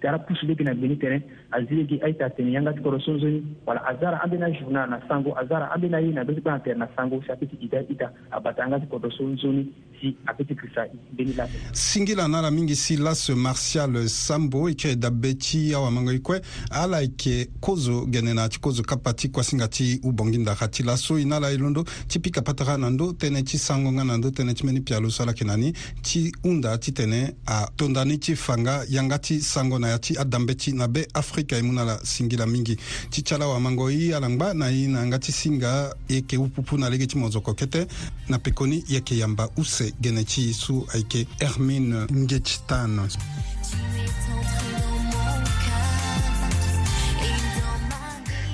tara 0.00 0.18
pusu 0.18 0.46
be 0.46 0.54
kena 0.54 0.74
beni 0.74 0.96
tɛrɛn 0.96 1.22
a 1.52 1.60
zilegi 1.64 2.00
a 2.02 2.08
ye 2.08 2.14
ta 2.14 2.28
tɛmɛ 2.28 2.50
yanga 2.52 2.72
tikɔrɔ 2.72 3.00
sonzoni 3.04 3.42
wala 3.66 3.80
a 3.88 3.94
zara 4.00 4.20
an 4.24 4.28
bena 4.30 4.46
journa 4.52 4.86
na 4.86 4.98
sango 5.08 5.32
a 5.36 5.46
zara 5.46 5.70
an 5.74 5.80
bena 5.80 6.00
ye 6.00 6.12
na 6.12 6.24
beti 6.24 6.40
kpana 6.40 6.58
tɛrɛ 6.64 6.76
na 6.78 6.86
sango 6.96 7.20
si 7.24 7.30
a 7.32 7.36
peti 7.36 7.58
ida 7.62 7.82
ita 7.88 8.10
a 8.32 8.40
bata 8.40 8.62
anga 8.62 8.78
tikɔrɔ 8.80 9.10
sonzoni 9.16 9.66
si 10.00 10.16
a 10.26 10.34
peti 10.34 10.54
krista 10.54 10.86
beni 11.12 11.32
la 11.34 11.46
singila 11.72 12.28
na 12.28 12.40
la 12.42 12.50
mingi 12.50 12.74
si 12.76 12.96
lase 12.96 13.30
martial 13.30 13.96
sambo 14.08 14.68
e 14.68 14.74
kiri 14.74 14.96
da 14.96 15.10
be 15.10 15.34
ti 15.36 15.70
awamango 15.74 16.12
e 16.14 16.20
kue 16.20 16.40
ala 16.72 17.02
e 17.02 17.06
yeke 17.08 17.50
kozo 17.60 18.06
gene 18.10 18.34
na 18.34 18.48
ti 18.48 18.58
kozo 18.58 18.82
kapa 18.82 19.12
ti 19.14 19.28
kuasinga 19.30 19.68
ti 19.68 19.98
ubonginda 20.04 20.54
ka 20.54 20.66
ti 20.68 20.82
laso 20.82 21.16
e 21.16 21.24
na 21.24 21.36
ala 21.36 21.50
e 21.52 21.56
londo 21.56 21.84
ti 22.06 22.18
pika 22.18 22.42
patara 22.42 22.78
na 22.78 22.90
ndö 22.90 23.16
tënë 23.16 23.42
ti 23.44 23.58
sango 23.58 23.90
nga 23.92 24.04
na 24.04 24.16
ndö 24.16 24.30
tënë 24.30 24.54
ti 24.54 24.64
mbeni 24.64 24.80
pia 24.82 25.00
lo 25.00 25.08
so 25.10 25.22
ala 25.24 25.32
yeke 25.32 25.44
na 25.46 25.56
ni 25.56 25.72
ti 26.02 26.30
hunda 26.44 26.76
titene 26.78 27.34
atondani 27.46 28.18
ti 28.18 28.34
fanga 28.36 28.82
yanga 28.88 29.18
ti 29.18 29.40
sango 29.40 29.78
na 29.78 29.87
na 29.88 29.92
ya 29.94 29.98
ti 29.98 30.14
adambe 30.18 30.54
ti 30.54 30.72
na 30.72 30.86
be 30.86 31.06
afrika 31.14 31.56
e 31.56 31.62
mû 31.62 31.72
na 31.72 31.82
ala 31.82 31.96
singila 32.04 32.44
mingi 32.46 32.76
ti 33.10 33.22
ti 33.22 33.34
ala 33.34 33.48
wamango 33.48 33.88
ye 33.90 34.12
ala 34.16 34.28
ngba 34.28 34.52
na 34.54 34.68
ye 34.68 34.84
na 34.92 35.00
yanga 35.00 35.18
ti 35.18 35.32
singa 35.32 35.94
e 36.08 36.14
yeke 36.14 36.36
upupu 36.36 36.76
na 36.78 36.88
lege 36.90 37.06
ti 37.08 37.16
monzoko 37.18 37.54
kete 37.54 37.86
na 38.28 38.36
pekoni 38.38 38.84
yeke 38.92 39.14
yamba 39.16 39.48
use 39.56 39.92
gene 40.02 40.22
ti 40.24 40.38
ye 40.48 40.52
so 40.52 40.84
ayeke 40.92 41.26
hermine 41.40 42.04
ngetch 42.12 42.50
tan 42.68 43.08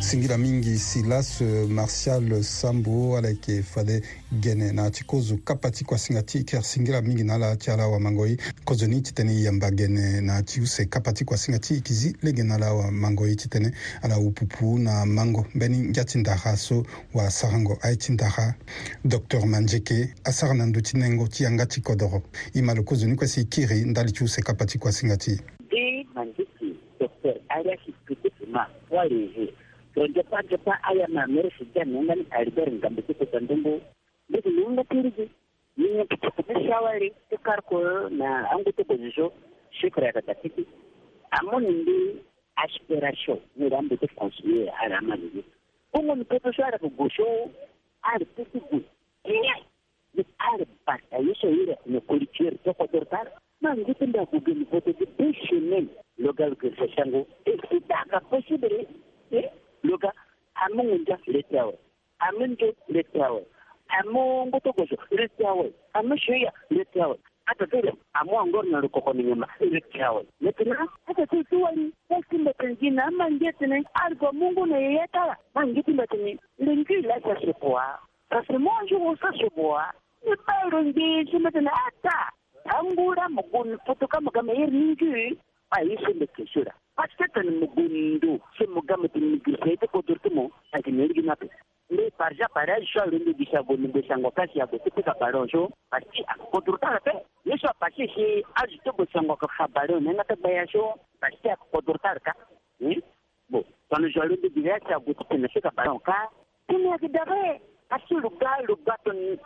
singira 0.05 0.37
mingi 0.39 0.77
silas 0.79 1.41
euh, 1.41 1.67
martial 1.67 2.43
sambo 2.45 3.17
ala 3.17 3.29
yeke 3.29 3.63
fade 3.63 4.03
gene 4.41 4.73
na 4.75 4.91
ti 4.91 5.03
kozo 5.05 5.39
kapa 5.45 5.71
ti 5.71 5.85
kuasinga 5.85 6.23
ti 6.23 6.45
kia 6.45 6.61
singira 6.63 7.01
mingi 7.03 7.25
na 7.25 7.35
ala 7.35 7.57
ti 7.57 7.71
ala 7.71 7.85
awamango 7.85 8.27
ye 8.27 8.37
kozo 8.67 8.87
ni 8.87 9.01
titene 9.01 9.33
yamba 9.33 9.71
gene 9.71 10.21
na 10.21 10.43
ti 10.43 10.61
use 10.61 10.85
kapa 10.91 11.13
ti 11.13 11.25
kuasinga 11.25 11.59
ti 11.59 11.75
yeke 11.75 11.95
zi 11.95 12.13
lege 12.23 12.43
na 12.43 12.55
ala 12.57 12.67
awamango 12.67 13.27
ye 13.27 13.35
titene 13.35 13.73
ala 14.03 14.19
upupu 14.19 14.79
na 14.79 15.07
mango 15.07 15.47
mbeni 15.55 15.79
ngia 15.79 16.05
ti 16.05 16.19
ndara 16.19 16.57
so 16.57 16.85
wasarango 17.15 17.79
aye 17.81 17.97
ti 17.97 18.13
ndara 18.13 18.55
docteur 19.05 19.47
manzeke 19.47 20.13
asara 20.25 20.55
na 20.55 20.67
ndö 20.67 20.81
ti 20.81 20.99
nengo 20.99 21.27
ti 21.29 21.45
yanga 21.45 21.67
ti 21.67 21.81
kodro 21.81 22.23
e 22.55 22.63
ma 22.63 22.75
lo 22.75 22.83
kozo 22.83 23.07
ni 23.07 23.17
kuasi 23.17 23.41
e 23.41 23.45
kiri 23.45 23.85
ndali 23.85 24.13
ti 24.13 24.25
use 24.25 24.43
kapa 24.43 24.67
ti 24.67 24.79
kuasinga 24.79 25.17
ti 25.17 25.41
ye 25.73 26.07
manzeke 26.15 26.77
docteur 27.01 27.35
ariaki 27.49 27.95
pekete 28.07 28.47
ma 28.53 28.69
walehe 28.91 29.55
Gen 29.95 30.11
jepan 30.13 30.43
jepan 30.51 30.75
aya 30.91 31.07
mamere 31.09 31.51
siden 31.57 31.93
mwen 31.95 32.11
an 32.11 32.23
alberi 32.39 32.71
mga 32.77 32.89
mbete 32.93 33.13
pe 33.19 33.27
tanden 33.33 33.61
mwen, 33.65 33.79
mwen 34.29 34.45
mwen 34.45 34.57
mwen 34.59 34.75
mwen 34.75 34.87
piri 34.91 35.11
gen. 35.17 35.29
Mwen 35.79 35.93
mwen 35.95 36.09
pitepepe 36.11 36.55
chawari, 36.67 37.09
te 37.31 37.37
karko 37.47 37.79
nan 38.19 38.43
angete 38.55 38.83
pozisyon, 38.91 39.31
shikre 39.79 40.09
kata 40.19 40.35
titi. 40.43 40.63
Amon 41.39 41.63
mwen 41.65 41.79
de 41.87 41.97
aspirasyon, 42.65 43.39
mwen 43.59 43.75
angete 43.81 44.07
fonsye 44.17 44.57
araman 44.83 45.23
gen. 45.33 45.47
Mwen 45.95 46.05
mwen 46.09 46.13
mwen 46.19 46.29
petepe 46.29 46.51
shwara 46.59 46.79
pou 46.83 46.91
gosyo, 46.99 47.27
arpe 48.11 48.27
piti 48.35 48.59
kou. 48.69 48.81
Mwen 49.31 49.51
arpe 50.51 50.71
pati, 50.91 51.07
a 51.15 51.23
yese 51.27 51.47
yere 51.57 51.75
mwen 51.89 52.03
koulit 52.09 52.35
yeri 52.43 52.59
chokotor 52.67 53.05
par, 53.15 53.27
man 53.63 53.85
gen 53.87 53.99
ten 54.03 54.11
di 54.13 54.19
an 54.27 54.33
kou 54.33 54.41
gen 54.47 54.59
mwen 54.65 54.71
petepe 54.75 55.07
peshenen 55.23 55.85
lokal 56.25 56.53
gen 56.61 56.75
feshen 56.83 57.09
gen. 57.15 57.27
E 57.47 57.61
pita 57.69 57.95
akaposibere, 58.03 58.81
e. 59.31 59.53
luka 59.85 60.11
amungunja 60.65 61.17
letawe 61.27 61.75
aminjo 62.27 62.69
letawe 62.89 63.43
amungu 64.01 64.57
togoso 64.65 64.97
letawe 65.11 65.73
amushuya 65.93 66.53
letawe 66.71 67.17
hata 67.45 67.67
vile 67.67 67.93
amwangor 68.13 68.65
na 68.67 68.81
lukoko 68.81 69.13
ni 69.13 69.23
nyama 69.25 69.49
ile 69.61 69.81
kiawe 69.81 70.27
letina 70.41 70.89
hata 71.07 71.27
tu 71.27 71.45
tu 71.45 71.63
wali 71.63 71.93
wasi 72.09 72.39
mbatengina 72.39 73.05
ama 73.05 73.31
ngetine 73.31 73.85
algo 73.95 74.33
mungu 74.33 74.67
na 74.67 74.79
yeyetala 74.79 75.37
mangiti 75.55 75.91
mbatini 75.91 76.39
lingi 76.59 76.97
la 77.03 77.21
sasipua 77.21 77.99
kasi 78.29 78.53
monju 78.59 78.97
usasipua 79.07 79.93
ni 80.31 80.37
pairo 80.37 80.83
ngisi 80.85 81.39
mbatini 81.39 81.71
ata 81.89 82.31
tambura 82.65 83.29
mugun 83.29 83.79
putuka 83.87 84.21
mugama 84.21 84.53
yeri 84.53 84.73
ningi 84.79 85.39
ayisi 85.71 86.15
mbekishura 86.15 86.73
Achetan 86.97 87.51
mugundu 87.61 88.41
se 88.59 88.67
mugamati 88.67 89.19
migrisete 89.21 89.87
kodurtumo 89.91 90.51
akineligi 90.73 91.23
nape. 91.23 91.49
Mbe 91.91 92.11
parja 92.19 92.47
para 92.55 92.75
sho 92.87 93.03
lundu 93.11 93.35
bisha 93.35 93.63
bonu 93.63 93.89
besango 93.89 94.31
kasi 94.31 94.59
ya 94.59 94.67
bote 94.67 94.91
pika 94.91 95.15
baronjo 95.21 95.71
pasi 95.91 96.23
akodurtala 96.27 97.01
pe. 97.01 97.11
Yeso 97.45 97.69
pasi 97.81 98.07
si 98.15 98.47
ajito 98.55 98.93
besango 98.93 99.35
ka 99.37 99.47
habaro 99.59 100.01
nena 100.01 100.25
ta 100.25 100.37
bayasho 100.37 100.95
pasi 101.21 101.51
akodurtala 101.51 102.21
ka. 102.21 102.33
Bo, 103.51 103.65
tanu 103.91 104.07
jo 104.15 104.23
lundu 104.23 104.49
bisha 104.55 104.99
bote 104.99 105.25
pika 105.51 105.71
baronka. 105.75 106.31
Tini 106.69 106.93
akidare 106.93 107.61
Assez 107.95 108.19
lugar, 108.19 108.59
lugar 108.67 108.99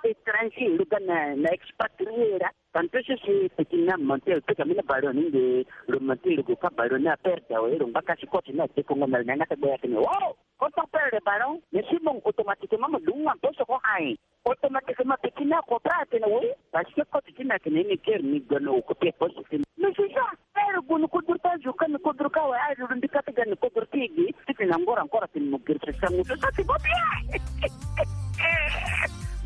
étranger, 0.02 0.72
eh, 0.72 0.76
lugar 0.80 1.02
na 1.02 1.48
expatriera. 1.52 2.50
Tanto 2.72 2.96
se 3.04 3.14
se 3.18 3.50
petina 3.54 3.94
mantel, 3.98 4.40
que 4.42 4.54
camina 4.54 4.80
barón, 4.88 5.30
de 5.30 5.66
lo 5.86 6.00
mantel, 6.00 6.42
que 6.46 6.56
ca 6.56 6.70
barón 6.70 7.02
na 7.04 7.18
perda, 7.18 7.60
o 7.60 7.66
era 7.68 7.84
un 7.84 7.92
vaca 7.92 8.16
si 8.16 8.26
coche 8.26 8.54
na 8.54 8.66
te 8.68 8.82
con 8.84 9.02
una 9.02 9.20
nana 9.22 9.44
te 9.44 9.54
voy 9.56 9.72
a 9.72 9.76
tener. 9.76 9.98
Wow! 10.00 10.32
Quanto 10.56 10.80
perde 10.90 11.18
barón? 11.22 11.60
Me 11.72 11.82
simon 11.92 12.22
automatiquement 12.24 12.88
me 12.90 13.00
lunga 13.00 13.34
peso 13.38 13.66
con 13.66 13.80
ai. 13.84 14.18
Automatiquement 14.46 15.20
petina 15.20 15.60
comprar 15.68 16.06
te 16.06 16.18
no, 16.18 16.40
parce 16.70 16.90
que 16.94 17.04
coche 17.04 17.32
tina 17.36 17.58
que 17.58 17.68
nem 17.68 17.84
quer 17.98 18.22
ni 18.24 18.40
gono 18.40 18.76
o 18.80 18.94
que 18.96 19.12
posso. 19.12 19.42
Mas 19.76 19.94
já, 19.94 20.26
era 20.56 20.80
gono 20.88 21.06
kudurta 21.06 21.52
jukan 21.62 21.98
kudurka 22.00 22.40
wa 22.48 22.56
ai 22.64 22.74
rundi 22.80 23.08
kata 23.08 23.30
gan 23.30 23.52
kudurtigi, 23.60 24.32
tina 24.56 24.78
ngora 24.78 25.04
ngora 25.04 25.28
tin 25.28 25.50
mugir 25.50 25.76
sesangu. 25.84 26.24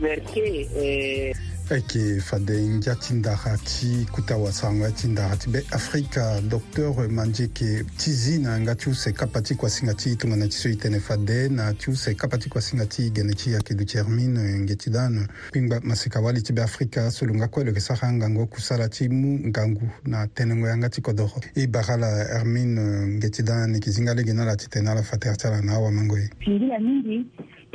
Merci. 0.01 0.67
Eh. 0.77 1.33
ayeke 1.73 2.21
fade 2.21 2.53
hingia 2.59 2.95
ti 2.95 3.15
ndara 3.15 3.57
ti 3.59 4.07
kutawasango 4.13 4.85
ya 4.85 4.91
ti 4.91 5.07
ndara 5.09 5.37
ti 5.37 5.51
be 5.51 5.59
afrika 5.71 6.41
docteur 6.49 7.09
manzi 7.09 7.43
yeke 7.43 7.85
ti 7.99 8.11
zi 8.11 8.39
na 8.39 8.61
nga 8.61 8.75
ti 8.75 8.91
use 8.91 9.13
kapa 9.13 9.41
ti 9.43 9.55
kuasinga 9.55 9.95
ti 9.95 10.17
tongana 10.17 10.47
ti 10.49 10.57
so 10.57 10.69
e 10.69 10.73
tënë 10.77 11.01
fade 11.01 11.49
na 11.51 11.73
ti 11.75 11.91
use 11.91 12.15
kapa 12.15 12.39
ti 12.39 12.49
kuasinga 12.51 12.87
ti 12.87 13.11
gene 13.11 13.33
ti 13.33 13.55
ayeke 13.55 13.75
duti 13.75 13.97
hermine 13.99 14.43
nge 14.59 14.77
ti 14.77 14.91
danu 14.91 15.25
kpingba 15.49 15.81
maseka 15.81 16.21
wali 16.21 16.43
ti 16.43 16.53
be 16.53 16.63
afrika 16.63 17.11
so 17.11 17.27
lo 17.27 17.35
nga 17.35 17.49
kue 17.49 17.65
lo 17.65 17.71
yeke 17.71 17.81
sara 17.81 18.13
ngangu 18.13 18.47
kusala 18.47 18.89
ti 18.89 19.09
mu 19.09 19.39
ngangu 19.49 19.89
na 20.05 20.27
tënëngo 20.27 20.69
yanga 20.69 20.89
ti 20.91 21.01
kodro 21.01 21.31
e 21.55 21.67
bara 21.67 21.97
la 21.97 22.11
hermine 22.37 22.81
nge 23.17 23.29
ti 23.31 23.43
danu 23.43 23.75
yeke 23.75 23.91
zinga 23.91 24.15
lege 24.15 24.33
ni 24.33 24.41
ala 24.43 24.57
titene 24.57 24.91
ala 24.91 25.03
fatere 25.03 25.37
ti 25.37 25.47
ala 25.47 25.63
na 25.63 25.73
awamango 25.73 26.19
ye 26.19 26.29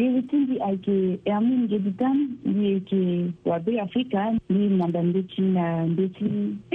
ewitindi 0.03 0.55
ayeke 0.67 0.95
amu 1.37 1.51
ni 1.59 1.65
ge 1.71 1.79
ditani 1.85 2.23
mbi 2.51 2.63
yeke 2.73 3.01
wabe 3.49 3.71
afrika 3.85 4.19
mbi 4.51 4.63
manda 4.79 4.99
ndeti 5.09 5.41
na 5.57 5.65
ti 6.15 6.25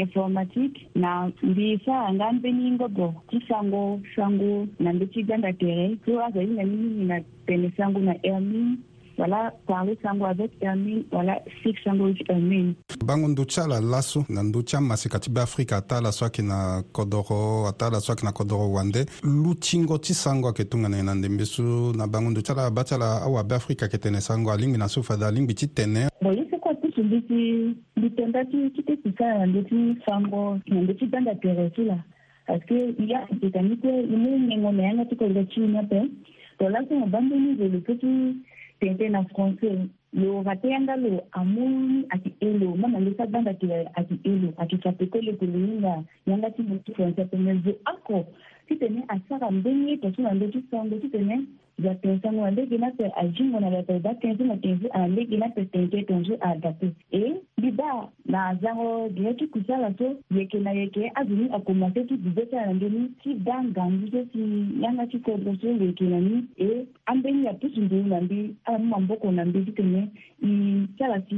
informatique 0.05 0.79
na 1.03 1.11
mbi 1.51 1.67
sara 1.85 2.09
nga 2.15 2.25
ambeni 2.33 2.65
ngobo 2.75 3.07
ti 3.29 3.37
sango 3.49 3.83
sango 4.15 4.51
na 4.83 4.89
ndeti 4.97 5.13
ti 5.21 5.27
ganda 5.29 5.51
tere 5.61 5.85
so 6.05 6.11
azali 6.27 6.53
na 6.59 6.65
mingi 6.71 7.05
na 7.11 7.17
pene 7.47 7.67
sango 7.77 7.99
na 8.07 8.13
hermine 8.23 8.77
wala 9.19 9.53
parle 9.67 9.95
sango 10.03 10.25
avec 10.27 10.51
un 10.63 10.77
mille 10.77 11.05
wala 11.13 11.37
sik 11.63 11.77
sango 11.85 12.05
wiki 12.05 12.25
un 12.31 12.41
mille 12.47 12.75
bango 13.05 13.29
ndo 13.29 13.45
ti 13.45 13.61
ala 13.61 13.81
laso 13.81 14.25
na 14.29 14.43
ndö 14.43 14.63
ti 14.63 14.77
amasika 14.77 15.19
ti 15.19 15.31
beafrika 15.31 15.77
ata 15.77 15.97
ala 15.97 16.13
so 16.13 16.25
ayeke 16.25 16.43
na 16.43 16.83
kodro 16.93 17.67
ata 17.69 17.87
ala 17.87 18.01
so 18.01 18.13
ayeke 18.13 18.25
na 18.27 18.33
kodro 18.33 18.73
wande 18.73 19.07
lu 19.23 19.55
tingo 19.55 19.99
ti 19.99 20.15
sango 20.15 20.47
ayeke 20.49 20.65
tongana 20.65 21.03
na 21.03 21.15
ndembe 21.15 21.45
so 21.45 21.93
na 21.93 22.07
bango 22.07 22.31
ndo 22.31 22.41
ti 22.41 22.53
ala 22.53 22.71
ba 22.71 22.85
ti 22.85 22.95
ala 22.95 23.23
awabeafrika 23.23 23.85
ayeke 23.87 23.99
tene 23.99 24.21
sango 24.21 24.51
alingbi 24.53 24.79
na 24.79 24.89
so 24.89 25.03
fada 25.03 25.27
alingbi 25.29 25.55
ti 25.55 25.67
tene 25.69 26.09
bon 26.23 26.35
ye 26.35 26.45
so 26.51 26.57
kua 26.59 26.75
kutu 26.75 27.05
mbi 27.05 27.21
ti 27.23 27.75
mbi 27.97 28.11
tenda 28.11 28.45
ti 28.45 28.71
ti 28.71 28.83
teti 28.83 29.13
sara 29.19 29.39
na 29.39 29.47
ndö 29.47 29.63
ti 29.69 29.99
sango 30.07 30.59
na 30.67 30.81
ndö 30.81 30.95
ti 30.95 31.07
gbanda 31.07 31.35
tere 31.35 31.71
ti 31.71 31.85
la 31.85 31.99
parce 32.47 32.65
que 32.67 32.75
ya 33.07 33.21
ayeke 33.31 33.51
tani 33.53 33.77
kue 33.77 33.93
ye 33.93 34.17
mû 34.17 34.39
ngengo 34.47 34.73
na 34.73 34.83
yanga 34.83 35.05
ti 35.05 35.17
kodro 35.17 35.45
ti 35.45 35.61
ni 35.61 35.79
ape 35.79 36.01
to 36.59 36.69
laso 36.69 36.95
na 36.95 37.07
bambeni 37.07 37.55
velo 37.55 37.79
so 37.87 37.95
ti 37.95 38.07
tẽntẽ 38.83 39.09
na 39.11 39.23
lo 39.39 39.71
looga 40.13 40.55
tẽenga 40.57 40.97
lo 40.97 41.11
amuni 41.39 41.99
ati 42.15 42.31
elo 42.49 42.69
mama 42.83 42.99
lesa 43.05 43.25
bãnga 43.33 43.53
tɩ 43.61 43.67
a 43.99 44.01
tɩ 44.09 44.15
elo 44.33 44.49
ati 44.63 44.75
tɩ 44.77 44.83
capete 44.85 45.19
le 45.27 45.33
tɩ 45.41 45.47
leyĩnga 45.55 45.93
yanga 46.29 46.49
ti 46.55 46.61
me 46.69 46.75
tɩ 46.85 46.91
fõn 47.31 47.63
zo 47.65 47.73
ako 47.93 48.17
ti 48.67 48.75
tene 48.81 48.95
ne 49.01 49.09
a 49.13 49.15
sagam 49.29 49.57
bẽ 49.65 49.71
na 50.23 50.31
ndö 50.37 50.47
ti 50.53 50.61
sõngo 50.71 50.97
ti 51.03 51.09
tene 51.15 51.35
za 51.79 51.95
pensando 51.95 52.45
alege 52.45 52.79
nape 52.79 53.11
ajingo 53.17 53.61
na 53.61 53.71
dape 53.71 53.99
ba 53.99 54.15
tenzi 54.15 54.43
na 54.45 54.57
tenzi 54.57 54.87
alege 54.89 55.37
nape 55.37 55.65
tenge 55.65 56.03
tonzo 56.03 56.37
adape 56.41 56.93
e 57.13 57.35
biba 57.61 58.09
na 58.27 58.47
azango 58.49 59.09
dia 59.15 59.35
ti 59.35 59.47
kusala 59.47 59.95
so 59.99 60.17
yeke 60.31 60.59
na 60.59 60.71
yeke 60.73 61.13
azoni 61.15 61.49
akomase 61.53 62.05
ti 62.05 62.17
bibe 62.17 62.47
ti 62.47 62.57
ala 62.57 62.73
ndeni 62.75 63.09
ti 63.23 63.35
da 63.35 63.65
ngangu 63.65 64.11
so 64.11 64.25
si 64.33 64.41
yanga 64.83 65.07
ti 65.07 65.19
kodro 65.19 65.57
so 65.61 65.69
yeke 65.71 66.05
na 66.05 66.21
ni 66.21 66.45
e 66.59 66.87
ambeni 67.07 67.49
apusu 67.49 67.81
nduru 67.81 68.07
na 68.09 68.21
mbi 68.21 68.55
ala 68.65 68.79
mu 68.79 68.85
mamboko 68.87 69.33
na 69.33 69.45
mbi 69.45 69.65
ti 69.65 69.73
tene 69.73 70.09
i 70.43 70.83
ti 70.97 71.05
ala 71.05 71.21
si 71.29 71.37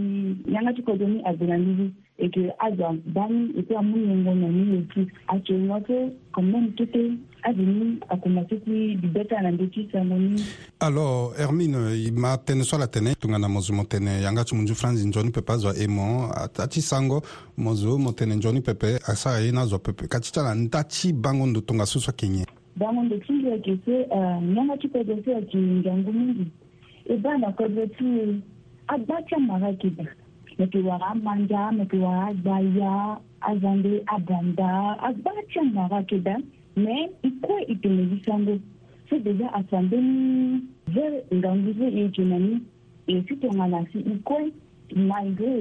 yanga 0.55 0.73
ti 0.73 0.83
kodro 0.83 1.09
ni 1.09 1.23
ague 1.25 1.47
na 1.47 1.59
mbi 1.59 1.91
eke 2.19 2.53
aja 2.61 2.95
dani 3.07 3.51
eke 3.59 3.77
amunyengo 3.77 4.35
na 4.35 4.49
niye 4.49 4.83
ti 4.95 5.09
acengo 5.27 5.81
ti 5.81 5.95
quand 6.33 6.43
même 6.53 6.73
tete 6.77 7.03
aveni 7.43 7.99
akoma 8.09 8.45
ti 8.45 8.57
ti 8.65 8.97
bibeta 9.03 9.43
na 9.43 9.51
ndö 9.51 9.67
ti 9.75 9.89
sango 9.93 10.15
ni 10.19 10.43
alors 10.81 11.35
hermine 11.39 11.77
ma 12.15 12.37
tënë 12.37 12.63
so 12.63 12.77
ala 12.77 12.87
tene 12.87 13.15
tongana 13.19 13.49
mo 13.49 13.61
zo 13.61 13.75
mo 13.75 13.85
tene 13.85 14.21
yanga 14.23 14.45
ti 14.45 14.55
mu 14.55 14.63
nzu 14.63 14.75
franci 14.75 15.07
nzoni 15.07 15.31
pepe 15.33 15.53
azwa 15.53 15.75
e 15.75 15.89
mo 15.89 16.31
ata 16.35 16.69
ti 16.69 16.81
sango 16.81 17.23
mo 17.57 17.75
zo 17.75 17.99
mo 17.99 18.13
tene 18.13 18.35
nzoni 18.37 18.61
pepe 18.61 18.99
asara 19.11 19.41
ye 19.41 19.51
ni 19.53 19.59
azwa 19.59 19.79
pepe 19.79 20.07
ka 20.09 20.21
ti 20.21 20.33
ti 20.33 20.41
ala 20.41 20.55
nda 20.55 20.85
ti 20.85 21.13
bango 21.13 21.47
ndo 21.47 21.61
tongaso 21.61 21.99
so 21.99 22.11
ayeke 22.11 22.29
nyen 22.29 22.47
bango 22.77 23.03
ndo 23.03 23.19
ti 23.19 23.33
nzo 23.33 23.49
ayeke 23.51 23.79
so 23.85 23.91
nyanga 24.55 24.77
ti 24.77 24.89
kodro 24.89 25.19
so 25.25 25.33
ayeke 25.35 25.59
ngiangu 25.59 26.13
mingi 26.13 26.47
e 27.11 27.17
ba 27.19 27.39
na 27.39 27.51
kodro 27.53 27.87
ti 27.99 28.39
agba 28.87 29.23
ti 29.27 29.35
amara 29.35 29.67
ayeke 29.67 29.91
da 29.91 30.05
mekiwara 30.59 31.15
manja 31.15 31.71
mekiwara 31.73 32.33
gbaya 32.43 32.95
azande 33.51 33.93
abanda 34.17 34.69
agbara 35.09 35.41
ti 35.51 35.59
angara 35.59 36.01
keda 36.11 36.35
me 36.77 36.97
i 37.23 37.31
kue 37.43 37.59
e 37.69 37.75
tene 37.83 38.03
ye 38.11 38.19
sango 38.27 38.59
so 39.11 39.19
deja 39.19 39.51
aso 39.59 39.77
ambeni 39.79 40.63
ve 40.95 41.07
ngangu 41.35 41.75
so 41.79 41.85
e 41.89 41.97
yeke 42.01 42.23
na 42.31 42.39
ni 42.47 42.55
e 43.13 43.23
si 43.29 43.37
tongana 43.43 43.81
si 43.93 43.99
i 43.99 44.15
kue 44.29 44.43
malgré 45.11 45.57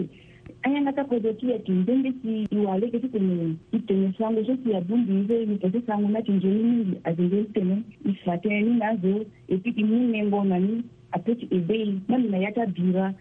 anyangata 0.63 1.03
kodro 1.09 1.33
ti 1.39 1.47
yeke 1.49 1.71
ndenge 1.71 2.11
ti 2.21 2.47
e 2.51 2.57
wara 2.65 2.77
lege 2.83 2.99
ti 2.99 3.09
tene 3.15 3.55
e 3.71 3.77
tene 3.87 4.13
sango 4.17 4.45
so 4.45 4.55
si 4.63 4.75
abungi 4.79 5.11
ye 5.19 5.25
so 5.27 5.33
e 5.33 5.47
yeke 5.53 5.71
so 5.73 5.81
sango 5.87 6.07
ni 6.07 6.15
ayeke 6.15 6.31
nzoni 6.37 6.63
mingi 6.63 6.97
azenze 7.03 7.37
e 7.39 7.45
tene 7.55 7.83
e 8.05 8.11
fa 8.25 8.35
tënë 8.43 8.61
ni 8.67 8.77
na 8.79 8.87
azo 8.93 9.15
e 9.47 9.57
puis 9.57 9.75
e 9.77 9.83
mu 9.83 9.97
nembo 10.13 10.43
na 10.43 10.57
ni 10.57 10.83
apeut 11.11 11.39
ti 11.39 11.45
ebe 11.55 11.75
ye 11.81 11.85
meme 12.09 12.29
na 12.29 12.37
ya 12.37 12.51
ti 12.51 12.61
abira 12.61 13.13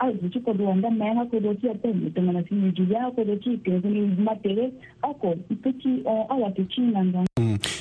a 0.00 0.10
zici 0.20 0.40
ko 0.42 0.50
duwanda 0.56 0.88
mayanga 0.90 1.24
ko 1.30 1.36
do 1.44 1.52
kia 1.60 1.74
pen 1.82 2.10
tonga 2.14 2.32
na 2.32 2.42
sini 2.48 2.72
julia 2.72 3.10
ko 3.14 3.20
do 3.24 3.36
ki 3.36 3.56
te 3.64 3.76
kuni 3.84 4.00
matere 4.26 4.72
ako 5.04 5.34
ipeki 5.52 5.92
awa 6.32 6.48
te 6.56 6.64
chi 6.72 6.80
nanga 6.88 7.20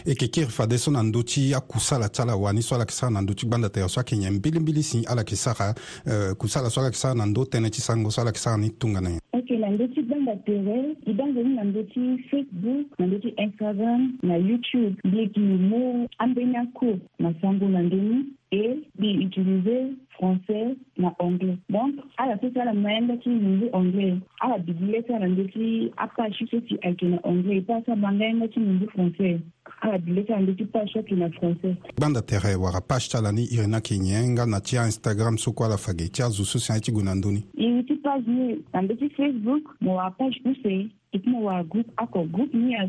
e 0.05 0.09
yeke 0.09 0.27
kiri 0.27 0.47
fade 0.47 0.77
so 0.77 0.91
na 0.91 1.03
ndö 1.03 1.23
ti 1.23 1.53
akusala 1.55 2.09
ti 2.09 2.21
ala 2.21 2.35
wani 2.35 2.61
so 2.63 2.75
ala 2.75 2.81
yeke 2.83 2.91
sara 2.93 3.11
na 3.11 3.21
ndö 3.21 3.33
ti 3.33 3.45
gbanda 3.47 3.69
tere 3.69 3.89
so 3.89 3.99
ayeke 3.99 4.17
nyen 4.17 4.33
mbilimbili 4.33 4.83
si 4.83 5.05
ala 5.05 5.21
yeke 5.21 5.35
sara 5.35 5.75
uh, 6.05 6.31
kusala 6.37 6.69
so 6.69 6.79
ala 6.79 6.87
yeke 6.87 6.97
sara 6.97 7.15
na 7.15 7.25
ndö 7.25 7.41
tënë 7.43 7.69
ti 7.69 7.81
sango 7.81 8.11
so 8.11 8.21
ala 8.21 8.29
yeke 8.29 8.39
sara 8.39 8.57
ni 8.57 8.69
tunga 8.69 9.01
na 9.01 9.09
nyen 9.09 9.21
ok 9.33 9.57
na 9.59 9.69
ndö 9.69 9.87
ti 9.87 10.03
gbanda 10.03 10.35
tere 10.45 10.95
e 11.05 11.13
dange 11.13 11.43
ni 11.43 11.55
na 11.55 11.63
ndö 11.63 11.83
ti 11.83 12.23
facebook 12.31 12.99
na 12.99 13.07
ndö 13.09 13.19
ti 13.19 13.33
instagram 13.37 14.07
na 14.23 14.35
youtube 14.35 14.95
mbi 15.03 15.17
yeke 15.19 15.39
mû 15.39 16.07
ambeni 16.17 16.57
ako 16.57 16.97
na 17.19 17.33
sango 17.41 17.67
na 17.67 17.81
ndöni 17.81 18.23
et 18.51 18.79
mbi 18.99 19.25
utiliser 19.25 19.85
français 20.19 20.75
na 20.97 21.11
anglais 21.19 21.57
donc 21.69 21.95
ala 22.17 22.39
so 22.41 22.49
ti 22.49 22.59
ala 22.59 22.73
maya 22.73 23.01
nga 23.01 23.17
ti 23.17 23.29
mingi 23.29 23.69
anglais 23.73 24.15
ala 24.39 24.57
bigile 24.59 25.01
ti 25.03 25.13
ala 25.13 25.27
ndö 25.27 25.43
ti 25.53 25.91
apachi 25.97 26.47
so 26.51 26.59
ti 26.61 26.77
ayeke 26.81 27.05
na 27.05 27.19
anglais 27.23 27.57
e 27.57 27.61
peut 27.61 27.75
aso 27.81 27.91
abanga 27.93 28.25
ye 28.25 28.33
nga 28.35 28.47
ti 28.47 28.59
mingi 28.59 28.85
français 28.95 29.39
abile 29.81 30.23
kan 30.25 30.45
leki 30.45 30.65
pasha 30.65 31.03
tena 31.03 31.29
français 31.29 31.75
gbanda 31.97 32.21
tere 32.21 32.55
wara 32.55 32.81
page 32.81 33.07
ti 33.09 33.17
ala 33.17 33.31
ni 33.31 33.43
iri 33.43 33.67
na 33.67 33.77
yeke 33.77 33.97
nyenga 33.97 34.45
na 34.45 34.59
ti 34.59 34.75
instagram 34.77 35.37
so 35.37 35.51
kue 35.51 35.65
ala 35.65 35.77
fage 35.77 36.07
ti 36.11 36.21
azo 36.23 36.43
so 36.43 36.59
sian 36.59 36.77
ye 36.77 36.81
ti 36.81 36.91
gue 36.91 37.03
na 37.03 37.13
ndöni 37.15 37.43
iri 37.57 37.83
ti 37.83 37.95
page 37.95 38.27
ni 38.27 38.59
na 38.73 38.81
mbö 38.81 38.95
ti 38.99 39.09
facebook 39.09 39.63
mo 39.81 39.95
wara 39.95 40.11
page 40.11 40.41
use 40.45 40.89
kuma 41.23 41.39
wa 41.41 41.57
group 41.71 41.89
ako 41.97 42.19
group 42.33 42.51
ni 42.53 42.73
na 42.77 42.85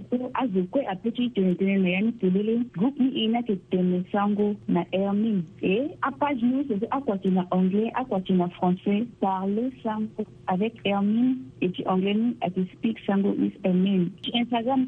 groupe 2.76 3.00
ina 3.14 4.04
sango 4.12 4.48
na 4.74 4.82
ermin 5.00 5.38
e 5.72 5.76
page 6.20 6.42
ni 6.42 6.60
c'est 6.68 7.30
na 7.30 7.44
anglais 7.50 7.90
akwa 8.00 8.20
français 8.56 9.06
parler 9.20 9.70
sango 9.82 10.24
avec 10.46 10.72
ermin 10.84 11.34
et 11.62 11.68
puis 11.70 11.86
anglais 11.86 12.14
speak 12.74 12.98
sango 13.06 13.32
is 13.46 13.52
ermin 13.64 14.02
instagram 14.40 14.80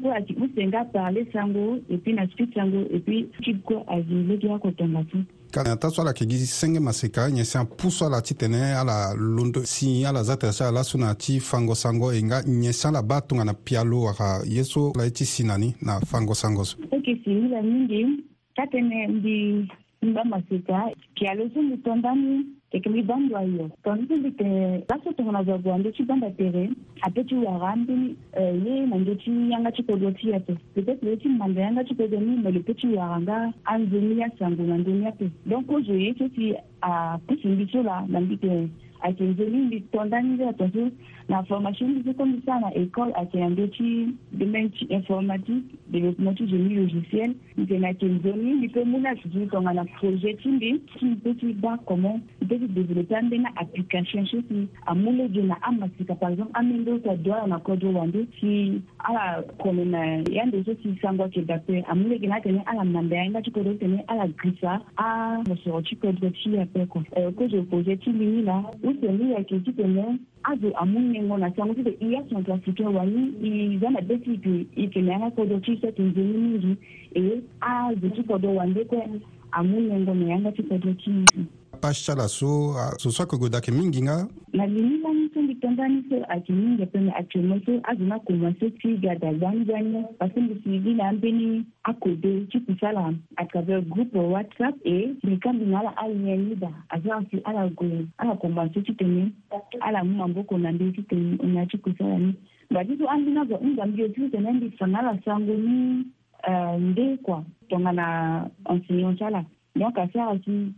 usenga 0.45 0.85
parler 0.93 1.25
sango 1.33 1.79
et 1.89 1.97
puis 1.97 2.13
na 2.13 2.27
speak 2.27 2.53
sango 2.53 2.81
et 2.93 2.99
puis 2.99 3.29
ka 5.53 5.61
na 5.61 5.77
ta 5.77 5.89
so 5.93 6.01
ala 6.01 6.11
yeke 6.13 6.25
gi 6.29 6.37
senge 6.49 6.79
maseka 6.81 7.27
nyen 7.29 7.45
si 7.45 7.57
apuso 7.61 8.05
ala 8.07 8.21
ti 8.25 8.33
tene 8.33 8.61
ala 8.73 9.13
londo 9.13 9.61
si 9.73 10.01
ala 10.05 10.23
za 10.25 10.33
tere 10.37 10.51
so 10.53 10.65
ala 10.65 10.81
so 10.83 10.97
na 10.97 11.13
ti 11.13 11.37
fangosango 11.39 12.09
e 12.11 12.21
nga 12.25 12.41
nyen 12.45 12.73
si 12.73 12.87
ala 12.87 13.01
ba 13.05 13.21
tongana 13.21 13.53
pia 13.53 13.83
lo 13.83 14.01
waka 14.09 14.41
ye 14.49 14.63
so 14.63 14.89
ala 14.95 15.03
ye 15.05 15.11
ti 15.13 15.25
si 15.25 15.43
na 15.45 15.57
ni 15.57 15.75
na 15.81 15.99
fangosango 16.09 16.63
so 16.65 16.73
oke 16.91 17.13
si 17.21 17.29
hila 17.37 17.61
mingi 17.61 18.01
ta 18.57 18.65
tene 18.73 18.97
mbi 19.13 19.37
mba 20.09 20.25
maseka 20.25 20.89
pia 21.15 21.33
lo 21.37 21.45
so 21.53 21.61
mbi 21.61 21.77
tondani 21.85 22.41
teke 22.73 22.89
libandwa 22.95 23.39
yo 23.53 23.65
tonzi 23.85 24.15
ndi 24.19 24.29
te 24.39 24.45
lasotongana 24.89 25.41
zakuwa 25.47 25.77
ndi 25.77 25.89
ocibanda 25.91 26.29
tere 26.37 26.63
ape 27.01 27.21
ciwara 27.29 27.75
ndi 27.75 27.97
eh, 28.39 28.53
ye 28.65 28.75
nange 28.89 29.13
ciyanga 29.21 29.71
cikodo 29.75 30.09
ciyape 30.17 30.53
peut-être 30.75 31.05
ye 31.05 31.15
cimanda 31.21 31.61
yanga 31.61 31.83
cikodo 31.87 32.17
mimele 32.19 32.59
pe 32.65 32.73
ciwara 32.73 33.19
nga 33.21 33.37
anzoni 33.65 34.19
ya 34.21 34.29
sango 34.39 34.63
na 34.63 34.77
ndoni 34.81 35.05
ape 35.07 35.29
donc 35.45 35.69
ozo 35.71 35.93
ye 35.93 36.13
cosi 36.17 36.55
apusu 36.81 37.47
ndi 37.53 37.65
cola 37.69 38.01
na 38.09 38.19
ndi 38.25 38.37
te 38.41 38.51
acenze 39.05 39.43
ndi 39.49 39.57
ndi 39.67 39.77
tonda 39.93 40.17
ndi 40.21 40.43
atonzi 40.49 40.81
na 41.29 41.43
formation 41.43 41.87
moko 41.93 42.13
komisa 42.13 42.59
na 42.59 42.69
école 42.75 43.13
ayeke 43.15 43.39
na 43.39 43.49
ndö 43.49 43.67
ti 43.67 44.07
domaine 44.31 44.69
ti 44.69 44.85
informatique 44.89 45.65
développement 45.91 46.35
ti 46.37 46.45
génie 46.47 46.75
logiciel 46.79 47.35
mpe 47.57 47.79
na 47.79 47.87
yeke 47.87 48.05
nzoni 48.05 48.53
mbi 48.53 48.67
mpe 48.67 48.83
mû 48.83 48.99
ni 48.99 49.07
ayeke 49.07 49.45
tongana 49.51 49.85
projet 49.85 50.37
ti 50.41 50.49
mbi 50.49 50.79
ti 50.99 51.05
mbi 51.05 51.33
ti 51.39 51.53
ba 51.53 51.77
comment 51.85 52.21
mbi 52.41 52.59
ti 52.59 52.67
développé 52.67 53.15
ambeni 53.15 53.43
na 53.43 53.49
application 53.55 54.25
so 54.25 54.37
si 54.49 54.67
amû 54.85 55.11
lege 55.15 55.41
na 55.41 55.55
amasika 55.61 56.15
par 56.15 56.29
exemple 56.31 56.51
amendo 56.53 56.99
ti 56.99 57.09
adoala 57.09 57.47
na 57.47 57.59
kodro 57.59 57.91
wande 57.93 58.25
si 58.39 58.81
ala 58.99 59.43
kome 59.57 59.85
na 59.85 59.99
ya 60.31 60.45
ndo 60.45 60.63
so 60.63 60.75
si 60.83 60.97
sango 61.01 61.23
ayeke 61.23 61.41
dape 61.41 61.81
amû 61.91 62.07
lege 62.09 62.27
na 62.27 62.35
atene 62.35 62.61
ala 62.65 62.83
manda 62.83 63.15
ya 63.17 63.29
nga 63.29 63.41
ti 63.41 63.51
kodro 63.51 63.73
tene 63.73 64.03
ala 64.07 64.27
grisa 64.27 64.81
alosoro 64.95 65.81
ti 65.81 65.95
kodro 65.95 66.29
ti 66.29 66.57
ape 66.59 66.85
kua 66.85 67.31
kozo 67.35 67.63
projet 67.63 68.01
ti 68.03 68.09
mbi 68.09 68.25
ni 68.25 68.41
la 68.41 68.63
useni 68.83 69.33
ayeke 69.35 69.59
ti 69.59 69.71
tene 69.73 70.19
azo 70.43 70.71
amun 70.75 71.11
ne 71.11 71.19
ngona 71.25 71.47
sango 71.55 71.73
ti 71.73 71.81
i 72.05 72.11
ya 72.13 72.23
santo 72.29 72.53
africain 72.53 72.89
wani 72.95 73.23
i 73.47 73.77
za 73.81 73.89
na 73.89 74.01
be 74.01 74.15
ti 74.23 74.31
yeke 74.33 74.53
i 74.75 74.81
yeke 74.81 74.99
na 75.01 75.11
yanga 75.11 75.29
kodro 75.35 75.57
ti 75.59 75.71
so 75.81 75.85
yeke 75.87 76.01
nzoni 76.03 76.33
mingi 76.43 76.73
e 77.23 77.41
azo 77.75 78.07
ti 78.15 78.21
kodro 78.27 78.51
wande 78.59 78.81
kue 78.89 78.99
amun 79.59 79.83
ne 79.89 79.97
na 80.19 80.25
yanga 80.31 80.51
ti 80.55 80.61
kodro 80.69 80.91
ti 81.01 81.11
pasi 81.83 81.99
ti 82.05 82.11
ala 82.15 82.29
so 82.31 82.71
ah, 82.79 82.95
so 82.95 83.11
so 83.11 83.27
ayeke 83.27 83.35
gue 83.35 83.51
ayeke 83.51 83.71
mingi 83.75 84.07
nga 84.07 84.23
na 84.55 84.63
lini 84.63 85.03
lani 85.03 85.27
so 85.35 85.43
mbi 85.43 85.51
tongani 85.59 85.99
so 86.07 86.15
ayeke 86.31 86.51
mingi 86.55 86.85
pene 86.87 87.11
ayeke 87.19 87.39
mo 87.43 87.59
so 87.65 87.71
azo 87.91 88.03
na 88.07 88.19
kuma 88.23 88.55
so 88.59 88.71
ti 88.79 88.95
ga 89.03 89.19
da 89.19 89.33
zanzani 89.35 89.99
parce 90.15 90.39
mbi 90.39 90.55
si 90.63 90.79
bi 90.79 90.93
na 90.95 91.09
ambeni 91.11 91.47
akode 91.83 92.47
ti 92.51 92.57
kutu 92.63 92.83
ala 92.87 93.11
à 93.35 93.43
travers 93.51 93.83
groupe 93.91 94.15
whatsapp 94.15 94.75
e 94.87 95.11
mbi 95.23 95.35
kambi 95.43 95.65
na 95.67 95.79
ala 95.83 95.91
alien 96.03 96.47
ni 96.55 96.55
da 96.55 96.71
azo 96.95 97.11
asi 97.17 97.41
ala 97.43 97.67
gue 97.75 98.07
ala 98.17 98.33
kuma 98.39 98.65
so 98.73 98.79
ti 98.79 98.95
tene 98.95 99.27
ala 99.83 100.05
mu 100.07 100.23
maboko 100.23 100.55
na 100.57 100.71
mbeni 100.71 100.95
ti 100.95 101.03
tene 101.11 101.35
na 101.43 101.67
ti 101.67 101.75
kutu 101.83 101.99
ala 102.05 102.15
ni 102.15 102.31
mba 102.71 102.85
ti 102.87 102.95
so 102.97 103.09
ambi 103.11 103.31
na 103.35 103.43
zo 103.45 103.59
nzambi 103.59 104.07
ti 104.15 104.29
tene 104.31 104.51
mbi 104.55 104.71
sanga 104.79 105.03
ala 105.03 105.19
sango 105.27 105.51
ni 105.51 106.07
euh, 106.47 106.79
nde 106.79 107.17
kua 107.27 107.43
tongana 107.67 108.47
enseignant 108.71 109.17
ti 109.19 109.23
ala 109.27 109.43
donc 109.75 109.99
asi 109.99 110.15
ala 110.19 110.39
ti 110.39 110.71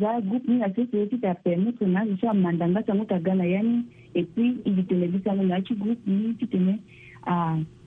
za 0.00 0.20
groupe 0.20 0.48
ni 0.52 0.58
na 0.58 0.74
sese 0.74 1.06
titapermetre 1.06 1.86
na 1.86 2.00
azo 2.00 2.16
so 2.20 2.30
amanda 2.30 2.68
nga 2.68 2.82
sango 2.86 3.04
taga 3.04 3.34
na 3.34 3.44
ya 3.44 3.62
ni 3.62 3.84
et 4.14 4.26
puis 4.34 4.56
izi 4.64 4.82
tene 4.82 5.08
bi 5.08 5.20
sango 5.24 5.42
na 5.42 5.54
ya 5.54 5.60
ti 5.62 5.74
groupe 5.74 6.10
ni 6.10 6.34
ti 6.34 6.46
tene 6.46 6.80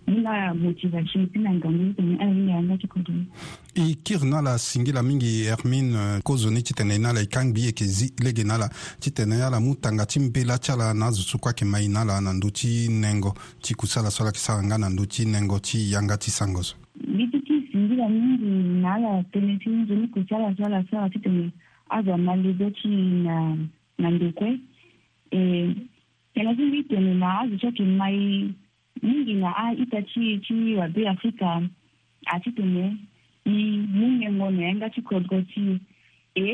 ni 0.07 0.21
na 0.21 0.53
motivation 0.53 1.27
ti 1.29 1.39
na 1.39 1.53
ngangu 1.53 1.77
ni 1.83 1.93
tene 1.93 2.17
aini 2.21 2.45
na 2.45 2.51
yanga 2.51 2.77
ti 2.77 2.87
kodro 2.87 3.13
e 3.75 3.95
kiri 4.03 4.29
na 4.29 4.37
ala 4.39 4.57
singila 4.57 5.03
mingi 5.03 5.43
hermine 5.43 6.21
kozo 6.23 6.49
ni 6.51 6.63
ti 6.63 6.73
tene 6.73 6.95
e 6.95 6.99
na 6.99 7.09
ala 7.09 7.21
e 7.21 7.25
kangbi 7.25 7.65
yeke 7.65 7.85
zi 7.85 8.13
lege 8.23 8.43
na 8.43 8.55
ala 8.55 8.69
ti 8.99 9.11
tene 9.11 9.41
ala 9.43 9.59
mu 9.59 9.75
tanga 9.75 10.05
ti 10.05 10.19
mbela 10.19 10.57
ti 10.57 10.71
ala 10.71 10.93
na 10.93 11.05
azo 11.07 11.21
so 11.21 11.37
kue 11.37 11.49
ayeke 11.49 11.65
mai 11.65 11.87
na 11.87 12.01
ala 12.01 12.21
na 12.21 12.33
ndö 12.33 12.49
ti 12.51 12.87
nengo 12.89 13.33
ti 13.61 13.73
kusala 13.75 14.11
so 14.11 14.23
ala 14.23 14.29
yeke 14.29 14.39
sara 14.39 14.63
nga 14.63 14.77
na 14.77 14.89
ndö 14.89 15.05
ti 15.05 15.25
nengo 15.25 15.59
ti 15.59 15.91
yanga 15.91 16.17
ti 16.17 16.31
sango 16.31 16.63
so 16.63 16.75
mbi 17.07 17.27
ti 17.27 17.39
ti 17.41 17.53
singila 17.71 18.09
mingi 18.09 18.32
nala 18.55 19.23
penesini 19.33 19.85
zoni 19.87 20.07
kutyala 20.07 20.53
tyala 20.57 20.79
sara 20.91 21.09
ti 21.09 21.19
tene 21.19 21.51
azo 21.89 22.17
na 22.17 22.33
lego 22.35 22.69
ti 22.69 22.89
na 23.25 23.35
na 24.01 24.07
ndokue 24.11 24.51
e 25.37 25.39
tene 26.33 26.51
ti 26.57 26.63
mbi 26.69 26.79
tene 26.89 27.13
na 27.21 27.27
azo 27.39 27.55
ti 27.57 27.65
ayeke 27.67 27.83
mai 27.83 28.19
mingi 29.01 29.33
na 29.43 29.49
aita 29.63 29.99
ti 30.11 30.21
ti 30.45 30.53
wabe 30.79 31.07
afrika 31.13 31.47
ati 32.35 32.49
tene 32.57 32.85
i 33.45 33.55
mu 33.97 34.05
ngengo 34.17 34.45
na 34.51 34.61
yanga 34.67 34.87
ti 34.95 35.01
kodgo 35.07 35.37
ti 35.51 35.63
e 36.35 36.45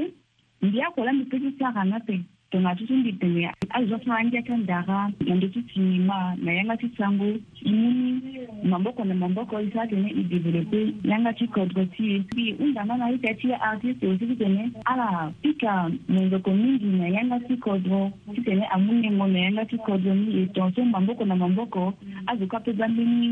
mbi 0.62 0.82
akolo 0.82 1.10
ambi 1.10 1.26
peut 1.30 1.42
ti 1.44 1.52
sara 1.60 1.82
na 1.92 1.98
pe 2.08 2.16
tingatitindidimya 2.54 3.50
azivafanangiaka 3.78 4.54
ndara 4.64 5.00
nande 5.28 5.48
titima 5.54 6.20
na 6.44 6.50
yanga 6.58 6.76
ti 6.82 6.88
sango 6.98 7.26
imuni 7.62 8.34
maboko 8.72 9.02
na 9.06 9.16
maboko 9.24 9.54
i 9.58 9.68
sara 9.74 9.88
tene 9.92 10.10
i 10.22 10.24
développe 10.32 10.80
yanga 11.12 11.32
ti 11.38 11.46
kodro 11.54 11.82
ti 11.94 12.06
e 12.50 12.52
hunda 12.58 12.82
na 12.90 12.94
ayeke 13.08 13.32
ti 13.40 13.48
artiste 13.70 14.06
aussi 14.08 14.26
ti 14.30 14.36
tene 14.42 14.64
ala 14.92 15.08
pika 15.42 15.72
monzoko 16.12 16.50
mingi 16.62 16.90
na 17.00 17.08
yanga 17.16 17.38
ti 17.46 17.54
kodro 17.66 18.02
ti 18.36 18.40
tene 18.48 18.64
amû 18.76 18.92
nengo 19.02 19.26
na 19.34 19.40
yanga 19.46 19.64
ti 19.70 19.76
kodro 19.86 20.12
ni 20.20 20.26
e 20.44 20.46
tonso 20.56 20.82
maboko 20.96 21.22
na 21.30 21.36
maboko 21.44 21.84
azo 22.30 22.44
kua 22.50 22.60
peut 22.64 22.76
gbambe 22.78 23.04
ni 23.14 23.30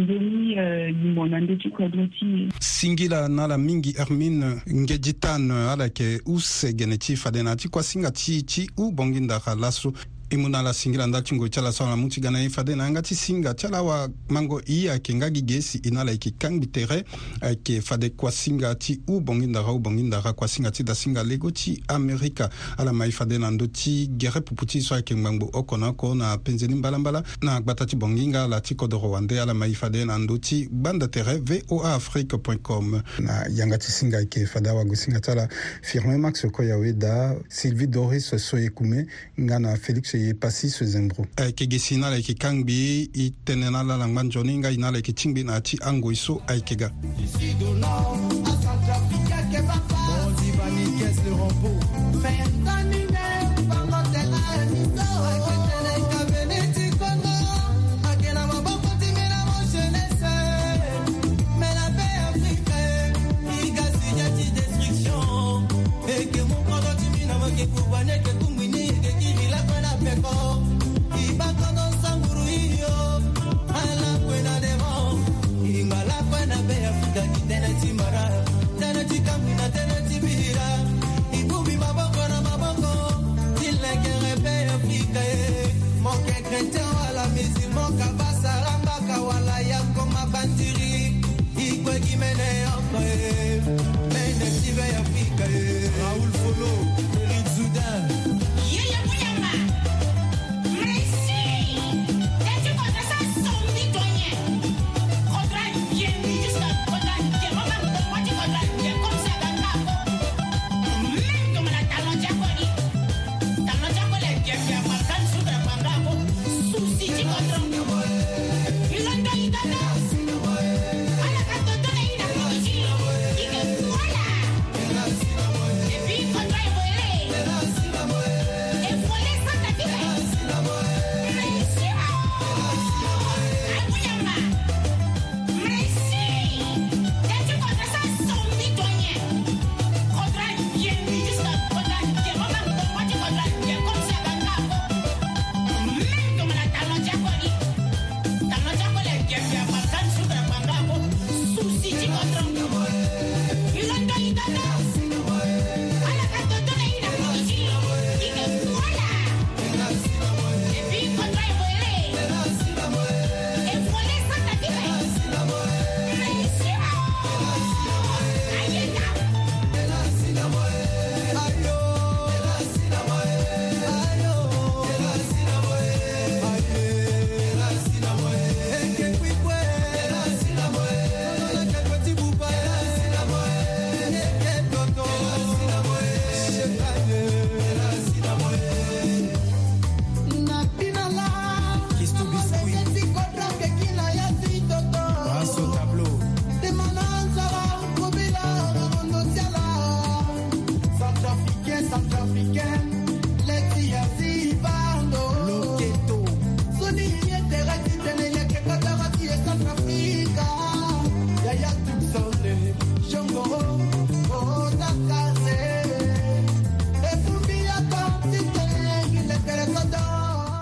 ndeni 0.00 0.52
yimbo 1.02 1.24
euh, 1.24 1.30
na 1.30 1.40
nde 1.40 1.56
ti 1.56 1.68
kodro 1.70 2.06
ti 2.06 2.26
singi 2.60 3.08
la 3.08 3.28
na 3.28 3.44
ala 3.44 3.58
mingi 3.58 3.92
hermine 3.92 4.44
ngeji 4.72 5.12
tane 5.14 5.52
ala 5.72 5.84
yeke 5.84 6.20
use 6.26 6.72
gene 6.78 6.96
ti 6.98 7.16
fade 7.16 7.42
na 7.42 7.50
ya 7.50 7.56
ti 7.56 7.68
kuasinga 7.68 8.10
ti 8.10 8.42
ti 8.42 8.70
u 8.76 8.90
bongi 8.92 9.20
ndaka 9.20 9.54
laso 9.54 9.92
e 10.32 10.36
mu 10.36 10.48
na 10.48 10.58
ala 10.60 10.72
singira 10.72 11.06
nda 11.06 11.22
ti 11.22 11.34
ngue 11.34 11.48
ti 11.50 11.58
ala 11.58 11.72
so 11.72 11.84
ala 11.84 11.96
mu 11.96 12.06
ti 12.08 12.20
ga 12.20 12.30
na 12.30 12.38
ye 12.38 12.48
fade 12.48 12.74
na 12.76 12.84
yanga 12.86 13.02
ti 13.02 13.16
singa 13.16 13.52
ti 13.54 13.66
ala 13.66 13.78
awamango 13.78 14.62
i 14.68 14.86
ayeke 14.86 15.10
nga 15.14 15.26
gi 15.28 15.42
ge 15.44 15.60
si 15.60 15.78
e 15.82 15.90
na 15.90 16.02
ala 16.06 16.12
yeke 16.14 16.30
kangbi 16.38 16.66
tere 16.70 17.04
ayeke 17.40 17.80
fade 17.82 18.14
kuasinga 18.14 18.74
ti 18.78 19.00
ubongi 19.10 19.46
ndara 19.46 19.72
ubongi 19.74 20.04
ndara 20.06 20.32
kuasinga 20.32 20.70
ti 20.70 20.84
dasinga 20.84 21.24
lego 21.26 21.50
ti 21.50 21.82
amerika 21.88 22.46
ala 22.76 22.92
ma 22.92 23.06
ye 23.06 23.12
fade 23.12 23.38
na 23.38 23.50
ndö 23.50 23.66
ti 23.66 24.06
gere 24.16 24.40
pupu 24.40 24.66
ti 24.66 24.80
so 24.80 24.94
ayeke 24.94 25.14
ngbangbu 25.16 25.50
oko 25.52 25.76
na 25.76 25.88
oko 25.88 26.14
na 26.14 26.38
penzeni 26.38 26.74
mbalambala 26.74 27.24
na 27.42 27.56
agbata 27.58 27.86
ti 27.86 27.96
bongi 27.96 28.28
nga 28.30 28.44
ala 28.44 28.60
ti 28.60 28.74
kodro 28.74 29.10
wande 29.10 29.40
ala 29.40 29.54
ma 29.54 29.66
ye 29.66 29.74
fade 29.74 30.04
na 30.04 30.18
ndö 30.18 30.38
ti 30.38 30.68
gbanda 30.70 31.08
tere 31.08 31.42
voa 31.42 31.94
afrique 31.94 32.38
point 32.38 32.62
com 32.62 33.02
na 33.18 33.46
yanga 33.50 33.78
ti 33.78 33.90
singa 33.92 34.18
ayeke 34.18 34.46
fade 34.46 34.68
awangu 34.70 34.94
singa 34.96 35.20
ti 35.20 35.30
ala 35.30 35.48
firmin 35.82 36.18
max 36.22 36.46
koyawe 36.46 36.92
da 36.92 37.34
sylvie 37.48 37.86
doris 37.88 38.30
soye 38.36 38.70
kume 38.70 39.06
nga 39.40 39.58
na 39.58 39.74
félix 39.76 40.19
yeke 40.20 40.34
pasi 40.38 40.68
so 40.68 40.84
zembro 40.84 41.26
ayeke 41.36 41.64
eh, 41.64 41.68
ge 41.70 41.78
si 41.78 41.96
ni 41.96 42.04
ala 42.04 42.16
yeke 42.16 42.34
kangbi 42.34 43.08
i 43.22 43.32
tënë 43.46 43.70
na 43.72 43.80
ala 43.80 43.96
na 43.96 44.06
ngba 44.06 44.22
nzoni 44.28 44.54
ngai 44.60 44.76
na 44.76 44.88
ala 44.90 44.98
yeke 44.98 45.12
tingbi 45.16 45.44
na 45.44 45.56
yâ 45.58 45.62
ti 45.62 45.76
angoi 45.80 46.16
so 46.16 46.40
ayeke 46.46 46.76
ga 46.76 46.90
Faire 52.22 52.79